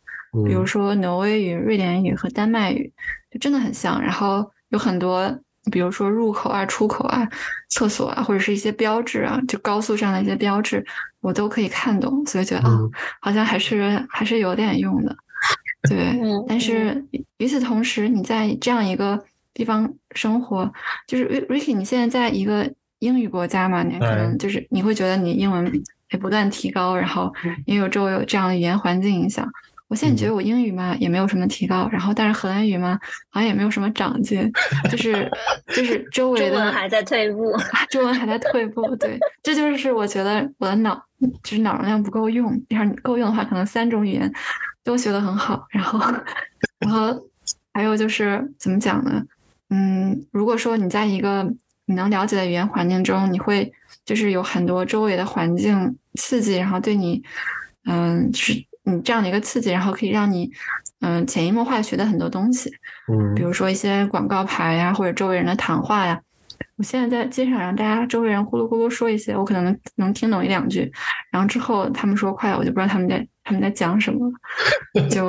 [0.46, 2.92] 比如说挪威语、瑞典语和丹麦语，
[3.32, 4.02] 就真的很像。
[4.02, 5.28] 然后有很多，
[5.72, 7.28] 比如说入口啊、出口啊、
[7.70, 10.86] 厕所啊，或者是一些标志啊，就高速上的一些标志，
[11.22, 12.26] 我都可以看懂。
[12.26, 12.80] 所以觉得啊，
[13.20, 15.16] 好像还是还是有点用的。
[15.90, 17.04] 对，但是
[17.38, 19.24] 与此同时，你在这样一个
[19.54, 20.72] 地方生活，
[21.08, 22.70] 就是 Ricky，你现在在一个
[23.00, 23.82] 英语国家嘛？
[23.82, 25.72] 你可能就是你会觉得你英文
[26.12, 27.34] 也不断提高，然后
[27.66, 29.50] 也有周围有这样的语言环境影响。
[29.90, 32.98] 我现在觉得我英语嘛也没有什么提高，然后但是荷兰语嘛
[33.30, 34.50] 好像也没有什么长进，
[34.92, 35.30] 就是
[35.76, 37.52] 就是周围的中文还在退步，
[37.90, 38.96] 中文还在退步。
[38.98, 41.04] 对，这就是我觉得我的脑
[41.44, 42.56] 就是脑容量不够用。
[42.70, 44.32] 要是够用的话，可能三种语言
[44.84, 45.66] 都学得很好。
[45.72, 46.00] 然后，
[46.78, 47.20] 然后
[47.74, 49.24] 还有就是怎么讲呢？
[49.72, 51.44] 嗯，如果说你在一个
[51.86, 53.74] 你能了解的语言环境中，你会
[54.06, 57.24] 就是有很多周围的环境刺激，然后对你，
[57.86, 58.54] 嗯，是。
[58.90, 60.50] 你这样的一个刺激，然后可以让你，
[61.02, 62.70] 嗯，潜移默化学的很多东西，
[63.12, 66.20] 嗯，比如说一些广告牌呀，或者周围人的谈话呀。
[66.76, 70.90] 我现在在街上让大家周围人咕噜咕噜说一些，我可能能能听懂一两句，
[71.32, 74.32] 然后之后他们说快，我就不知道他们在他们在讲什么，
[75.10, 75.28] 就，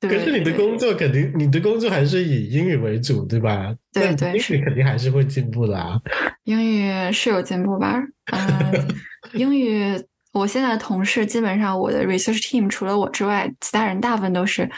[0.00, 3.74] 可是你的工作肯定，你的工作还是以英语为主，对吧？
[3.92, 6.00] 对对，英语肯定还是会进步的啊。
[6.44, 8.02] 英语是有进步吧？
[8.32, 8.88] 嗯，
[9.34, 10.02] 英语。
[10.32, 14.68] 我现在的同事基本上，我的 research team 除了我之外，其他人大部分都是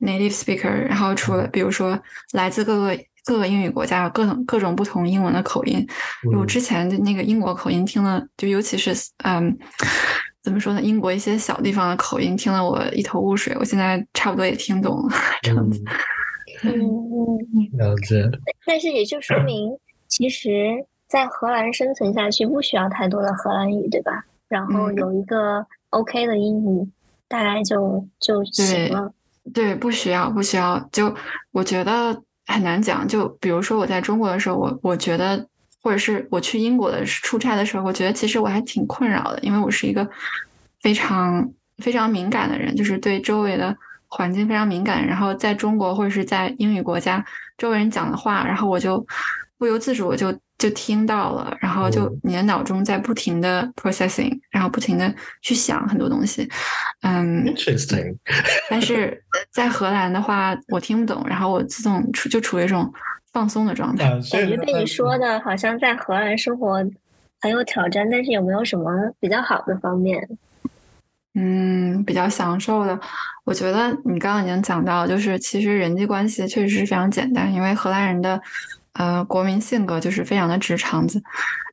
[0.00, 0.68] native speaker。
[0.68, 1.98] 然后除了比如说
[2.32, 5.86] 来自各个各个英语国家，各种各种不同英文的口音。
[6.36, 8.92] 我之前的那个英国口音听了，就尤其是
[9.24, 9.56] 嗯，
[10.42, 10.82] 怎么说呢？
[10.82, 13.54] 英国一些小地方的口音听了我一头雾水。
[13.58, 15.08] 我现在差不多也听懂了
[15.42, 15.80] 这样子。
[16.64, 18.24] 嗯嗯，了解。
[18.66, 19.70] 但是也就说明，
[20.08, 24.24] 其实，在荷兰生存下去不需要太多的荷兰语，对吧？
[24.48, 26.88] 然后有一个 OK 的英语，
[27.28, 29.12] 大概就就行了。
[29.54, 30.78] 对，不需要，不需要。
[30.92, 31.14] 就
[31.52, 33.06] 我觉得很难讲。
[33.06, 35.46] 就比如说我在中国的时候，我我觉得，
[35.82, 40.08] 或者是我去英国的出差的时候，我觉得其实我还挺困扰的，因为我是一个
[40.80, 43.76] 非常非常敏感的人，就是对周围的
[44.06, 45.06] 环境非常敏感。
[45.06, 47.24] 然后在中国或者是在英语国家，
[47.56, 49.06] 周围人讲的话，然后我就
[49.58, 50.34] 不由自主我就。
[50.58, 56.48] 就听到了，然后就你的脑中在不停的 processing，然后不停的去想很多东西，
[57.02, 58.16] 嗯，interesting。
[58.68, 62.92] 但是在荷兰的话，我听不懂，然后我自动处就处于一种
[63.32, 64.10] 放松的状态。
[64.32, 66.84] 感觉被你说的好像在荷兰生活
[67.40, 68.90] 很有挑战，但是有没有什么
[69.20, 70.28] 比较好的方面？
[71.34, 72.98] 嗯，比较享受的，
[73.44, 78.42] 我觉得你刚刚已经讲到，就是其实人际关系确实是非常简单，因为荷兰人的。
[78.98, 81.22] 呃，国民性格就是非常的直肠子，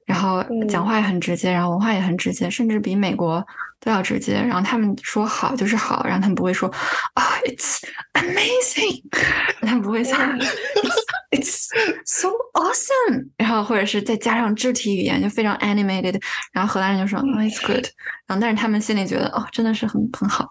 [0.05, 3.43] 然后讲话也很直接，然后文化也很直接，甚至比美国
[3.79, 4.33] 都要直接。
[4.33, 6.69] 然后他们说好就是好，然后他们不会说
[7.15, 7.81] 啊，it's
[8.13, 9.01] amazing，
[9.65, 10.13] 他们不会说
[11.31, 11.65] it's
[12.05, 16.21] so awesome，然后或者是再加上肢体语言就非常 animated，
[16.53, 17.83] 然后荷兰人就说 it's good，
[18.27, 20.47] 然后但是他们心里觉得哦，真的是很很好，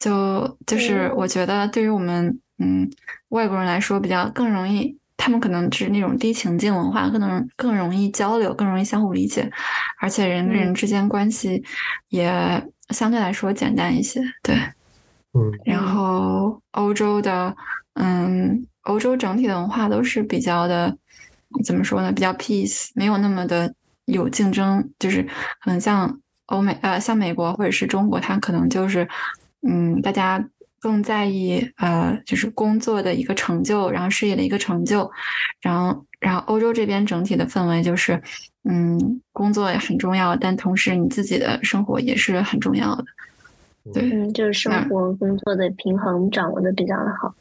[0.00, 2.90] 就就是我觉得对于我们嗯
[3.28, 4.98] 外国人来说比较更容易。
[5.16, 9.50] 他们可能是那种低情境文化，可能更容易交流，更容易相互理解，
[10.00, 11.64] 而且人跟人之间关系
[12.10, 12.30] 也
[12.90, 14.20] 相对来说简单一些。
[14.42, 14.54] 对，
[15.32, 15.50] 嗯。
[15.64, 17.56] 然后欧洲的，
[17.94, 20.96] 嗯，欧洲整体的文化都是比较的，
[21.64, 22.12] 怎么说呢？
[22.12, 25.22] 比较 peace，没有那么的有竞争，就是
[25.60, 29.08] 可能像欧美，呃，像美国或者是中国，它可能就是，
[29.66, 30.46] 嗯，大家。
[30.86, 35.10] 更在意呃，就是工作的一个成就，然后事业的一个成就，
[35.60, 38.22] 然后然后欧洲这边整体的氛围就是，
[38.62, 43.04] 嗯，工作也很重要，但同时你自己的生活也是很重要的。
[43.92, 47.34] 对，嗯，就是生活工作的平衡掌握的比较的好。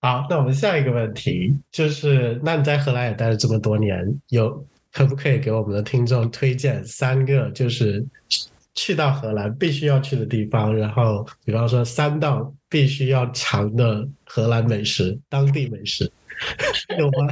[0.00, 8.04] 好，那我们下一个问题就是，那你在荷兰也待了这么多年，有可不可以给我们的听众推荐三个就是？
[8.76, 16.10] 去到荷兰必须要去的地方，然后比方说三道必须要尝的荷兰美食，当地美食
[16.98, 17.28] 有吗？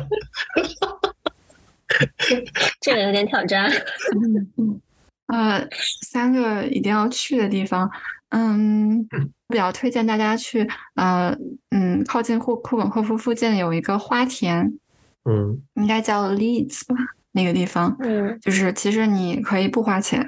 [2.82, 3.70] 这个有点挑战。
[3.70, 4.80] 嗯嗯，
[5.28, 5.68] 呃，
[6.02, 7.90] 三个一定要去的地方，
[8.30, 9.06] 嗯，
[9.48, 11.34] 比较推荐大家去，呃，
[11.70, 14.78] 嗯，靠近库库本霍夫附近有一个花田，
[15.24, 16.96] 嗯，应该叫 Leeds 吧。
[17.38, 20.18] 那个地方，嗯，就是其实你可以不花钱，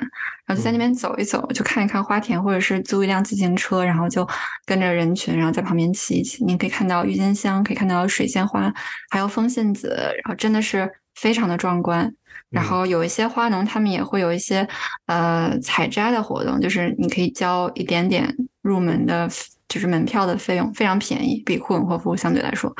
[0.46, 4.24] 然后就在那边走一走，就看一看花田，或者是租一辆自行车，然后就
[4.64, 6.44] 跟着人群，然后在旁边骑一骑。
[6.44, 8.72] 你可以看到郁金香，可以看到水仙花，
[9.10, 9.88] 还有风信子，
[10.22, 12.08] 然后真的是非常的壮观。
[12.48, 14.66] 然后有一些花农，他们也会有一些
[15.06, 18.32] 呃采摘的活动，就是你可以交一点点
[18.62, 19.28] 入门的，
[19.68, 22.72] 就是门票的费用，非常便宜，比库本霍夫相对来说，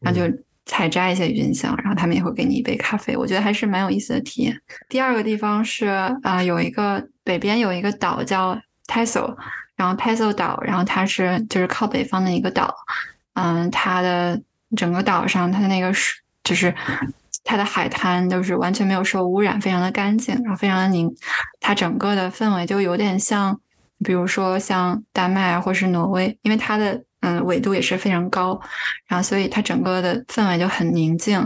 [0.00, 0.36] 然后就。
[0.66, 4.60] 采摘一些郁金香，然后他们也会给你一杯咖啡，我觉得还是蛮有意思的体验。
[4.88, 5.86] 第二个地方是
[6.22, 9.34] 啊，有一个北边有一个岛叫 Tasso，
[9.76, 12.74] 然后 Tasso 岛，然后它是就是靠北方的一个岛，
[13.34, 14.42] 嗯，它的
[14.76, 16.74] 整个岛上它的那个水就是
[17.44, 21.08] 它的海滩都是完全没有受污染，非常的干净，然后非常的宁，
[21.60, 23.60] 它整个的氛围就有点像，
[24.04, 27.04] 比如说像丹麦啊或是挪威，因为它的。
[27.26, 28.60] 嗯，纬度也是非常高，
[29.08, 31.36] 然后所以它整个的氛围就很宁静。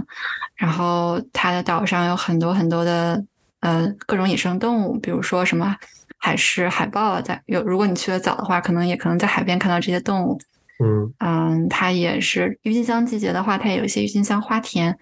[0.55, 3.25] 然后它的岛上有很多很多的
[3.61, 5.75] 呃各种野生动物，比如说什么
[6.19, 7.63] 海狮、海豹在有。
[7.63, 10.39] 如果你去的早的话，可能也可能在海边看到这些动物。
[10.85, 14.95] 嗯嗯，它也是郁金香季节的话，它也有一些郁金香花田。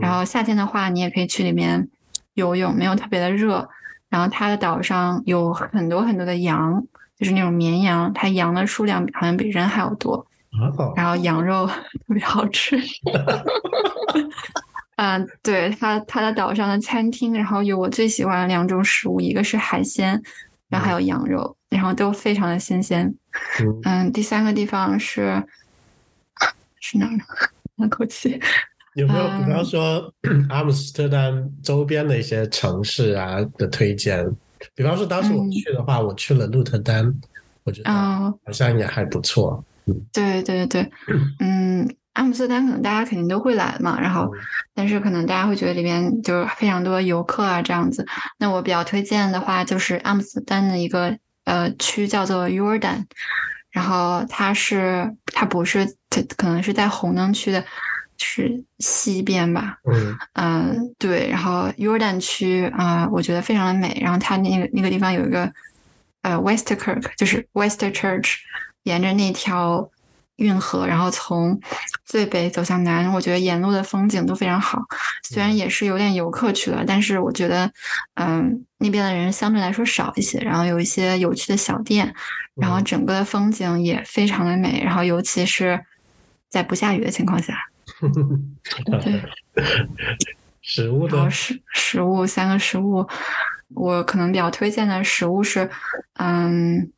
[0.00, 1.88] 然后夏天的话，你也可以去里面
[2.34, 3.68] 游泳，没有特别的热。
[4.08, 6.86] 然后它的岛上有很多很多的羊。
[7.20, 10.26] 就是那种绵羊，它羊的数量好像比人还要多，
[10.96, 11.66] 然后羊肉
[12.08, 12.80] 特别好吃。
[14.96, 20.20] 嗯，对，它它的岛上的餐厅，然后有我最喜欢的两种食物，一个是海鲜，
[20.70, 23.14] 然后还有羊肉，然后都非常的新鲜。
[23.84, 25.42] 嗯，第三个地方是
[26.80, 27.22] 是哪儿呢？
[27.76, 28.40] 叹 口气。
[28.94, 30.12] 有没有比方说
[30.50, 34.26] 阿姆斯特丹周边的一些城市啊的推荐？
[34.74, 37.14] 比方说，当时我去的话，我去了鹿特丹，
[37.64, 39.64] 我觉得好像也还不错。
[39.86, 40.90] 嗯，对对对对，
[41.40, 44.30] 嗯，阿姆斯特丹可能大家肯定都会来嘛，然后，
[44.74, 48.06] 但是可能大家会觉得里面就是非常多游客啊这样子。
[48.38, 53.04] 那我比较推荐的话，就是阿姆斯特丹的一个呃区叫做 Jordan，
[53.70, 57.64] 然后它是它不是它可能是在红灯区的。
[58.22, 63.98] 是西边吧，嗯嗯对，然后约旦区啊，我觉得非常的美。
[64.00, 65.50] 然后它那个那个地方有一个
[66.22, 68.36] 呃 Westkirk，就是 West Church，
[68.82, 69.90] 沿着那条
[70.36, 71.58] 运河，然后从
[72.04, 74.82] 最北走向南，我觉得沿路的风景都非常好。
[75.22, 77.72] 虽然也是有点游客去了，但是我觉得
[78.14, 82.14] 嗯那边的人相对来说少一些，然后有一些有趣的小店，
[82.54, 84.82] 然后整个的风景也非常的美。
[84.84, 85.84] 然后尤其是
[86.48, 87.69] 在不下雨的情况下。
[89.02, 89.22] 对，
[90.62, 93.06] 食物的食食物三个食物，
[93.74, 95.68] 我可能比较推荐的食物是，
[96.18, 96.90] 嗯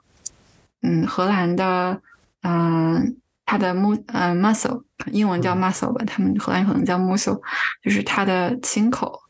[0.83, 2.01] 嗯，荷兰的，
[2.43, 7.41] 嗯，它的 mu 嗯 mussel，英文叫 mussel 吧，他们荷兰可能叫 mussel，
[7.83, 9.21] 就是它的青口，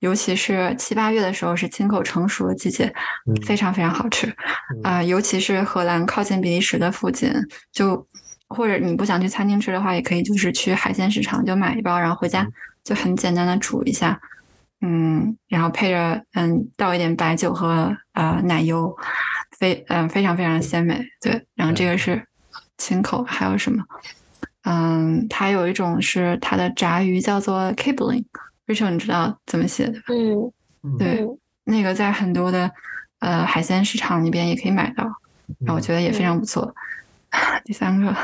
[0.00, 2.92] 尤其是七八月的时候是青口成熟的季节，
[3.46, 4.34] 非常非常好吃，
[4.82, 7.32] 啊，尤其是荷兰靠近比利时的附近
[7.72, 8.06] 就。
[8.52, 12.46] 或者你不想去餐厅吃的话，也可以就是去海鲜市场就买一包，然后回家
[12.84, 14.20] 就很简单的煮一下，
[14.80, 18.94] 嗯，然后配着嗯倒一点白酒和呃奶油，
[19.58, 21.46] 非嗯非常非常鲜美，对。
[21.54, 22.24] 然后这个是
[22.78, 23.84] 清口，还有什么？
[24.64, 30.06] 嗯，它有一种是它的炸鱼叫做 Kibling，Rachel 你知道怎么写的吧？
[30.84, 31.26] 嗯，对，
[31.64, 32.70] 那个在很多的
[33.20, 35.04] 呃海鲜市场那边也可以买到，
[35.60, 36.72] 然后我觉得也非常不错。
[37.64, 38.14] 第三个，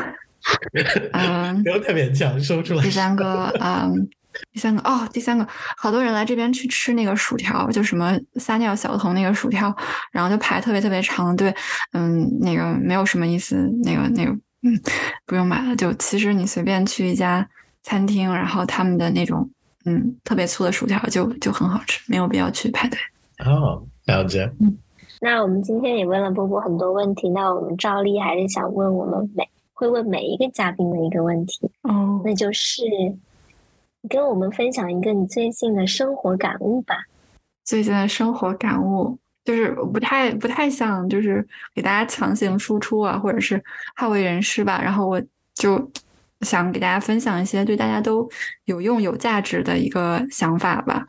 [1.12, 2.82] 嗯，不要太勉强，说出来。
[2.82, 4.08] 第三个，嗯，
[4.52, 5.46] 第三个，哦，第三个，
[5.76, 9.74] 好多人来这边去吃那个薯条，就什么撒尿小童那个薯条，
[10.12, 11.54] 然后就排特别特别长队，
[11.92, 14.30] 嗯，那个没有什么意思，那个那个，
[14.62, 14.78] 嗯，
[15.26, 17.48] 不用买了，就其实你随便去一家
[17.82, 19.48] 餐厅，然后他们的那种，
[19.86, 22.98] 嗯，特别粗的薯条就就很好吃，没有必要去排队。
[23.44, 24.76] 哦，了解，嗯。
[25.20, 32.82] 那我们今天也问了波波很多问题，那我们照例还是想问我们每会问每一个嘉宾的一个问题哦，那就是
[34.08, 36.96] 跟我们分享一个你最近的生活感悟吧。
[37.64, 43.62] 最近的生活感悟就是不太不太想就是给大家强行输出啊，或者是
[43.94, 45.20] 好为人师吧，然后我
[45.54, 45.90] 就
[46.40, 48.28] 想给大家分享一些对大家都
[48.64, 51.06] 有用有价值的一个想法吧。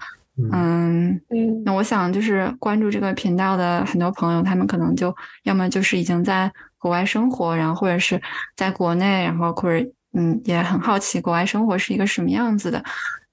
[0.51, 8.21] 嗯嗯，那我想就是关注这个频道的很多朋友，他们可能就要么就是已经在国外生活，然后或者是
[8.55, 12.83] 在国内，然后或者嗯也很好奇国外生活是一个什么样子的。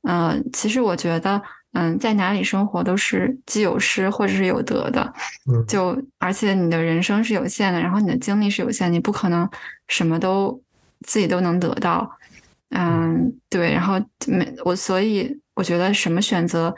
[0.03, 1.41] 嗯，其实我觉得，
[1.73, 5.13] 嗯，在哪里生活都是既有失或者是有得的。
[5.51, 9.49] 嗯，就而且你的人生是有限的，然后你的精力是有限，你不可能
[9.89, 10.61] 什么都
[11.07, 12.09] 自己都能得到。
[12.71, 13.95] 嗯，对，然后
[14.27, 16.73] 没我，所以我觉得什么选择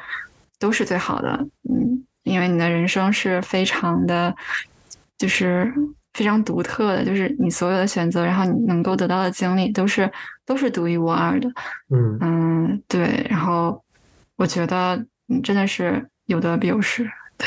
[0.59, 1.29] 都是最好的。
[1.69, 4.35] 嗯，因为你的人生是非常的，
[5.19, 5.71] 就是
[6.15, 10.11] 非常独特的，就是你所有的选择，然后你能够得到的经历都是
[10.47, 11.49] 都是独一无二的。
[11.91, 13.85] 嗯嗯，对，然后
[14.37, 17.03] 我觉得你真的是有得必有失。
[17.37, 17.47] 对，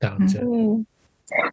[0.00, 0.40] 了解。
[0.40, 0.84] 嗯，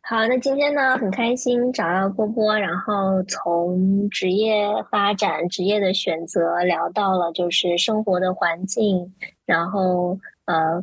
[0.04, 9.12] 好，那今天呢，很开心找到波波，然后从职业发展、职业的选择聊到了就是生活的环境，
[9.46, 10.82] 然后呃，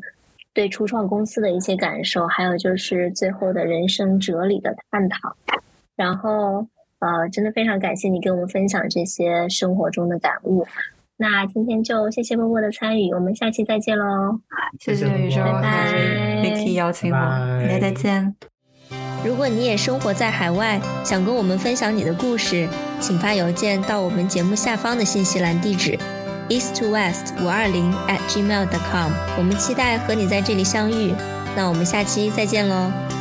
[0.52, 5.36] 对初创公司的一些感受，还有就是最后的人生哲理的探讨。
[5.96, 6.66] 然后
[6.98, 10.66] 呃，真的非常感谢你跟我们分享这些生活中的感悟。
[11.16, 14.40] 那今天就谢谢波波的参与，我们下期再见喽。
[14.80, 18.49] 谢谢宇宙，拜拜谢谢 Vicky 邀请我，拜拜大家再见。
[19.24, 22.68] 如果你也生活在海外，想跟我们分享你的故事，
[23.00, 25.98] 请发邮件到我们节目下方的信息栏地址
[26.48, 29.12] east to west 五二零 atgmail.com。
[29.36, 31.14] 我们期待和你在这里相遇。
[31.54, 33.19] 那我们下期再见喽。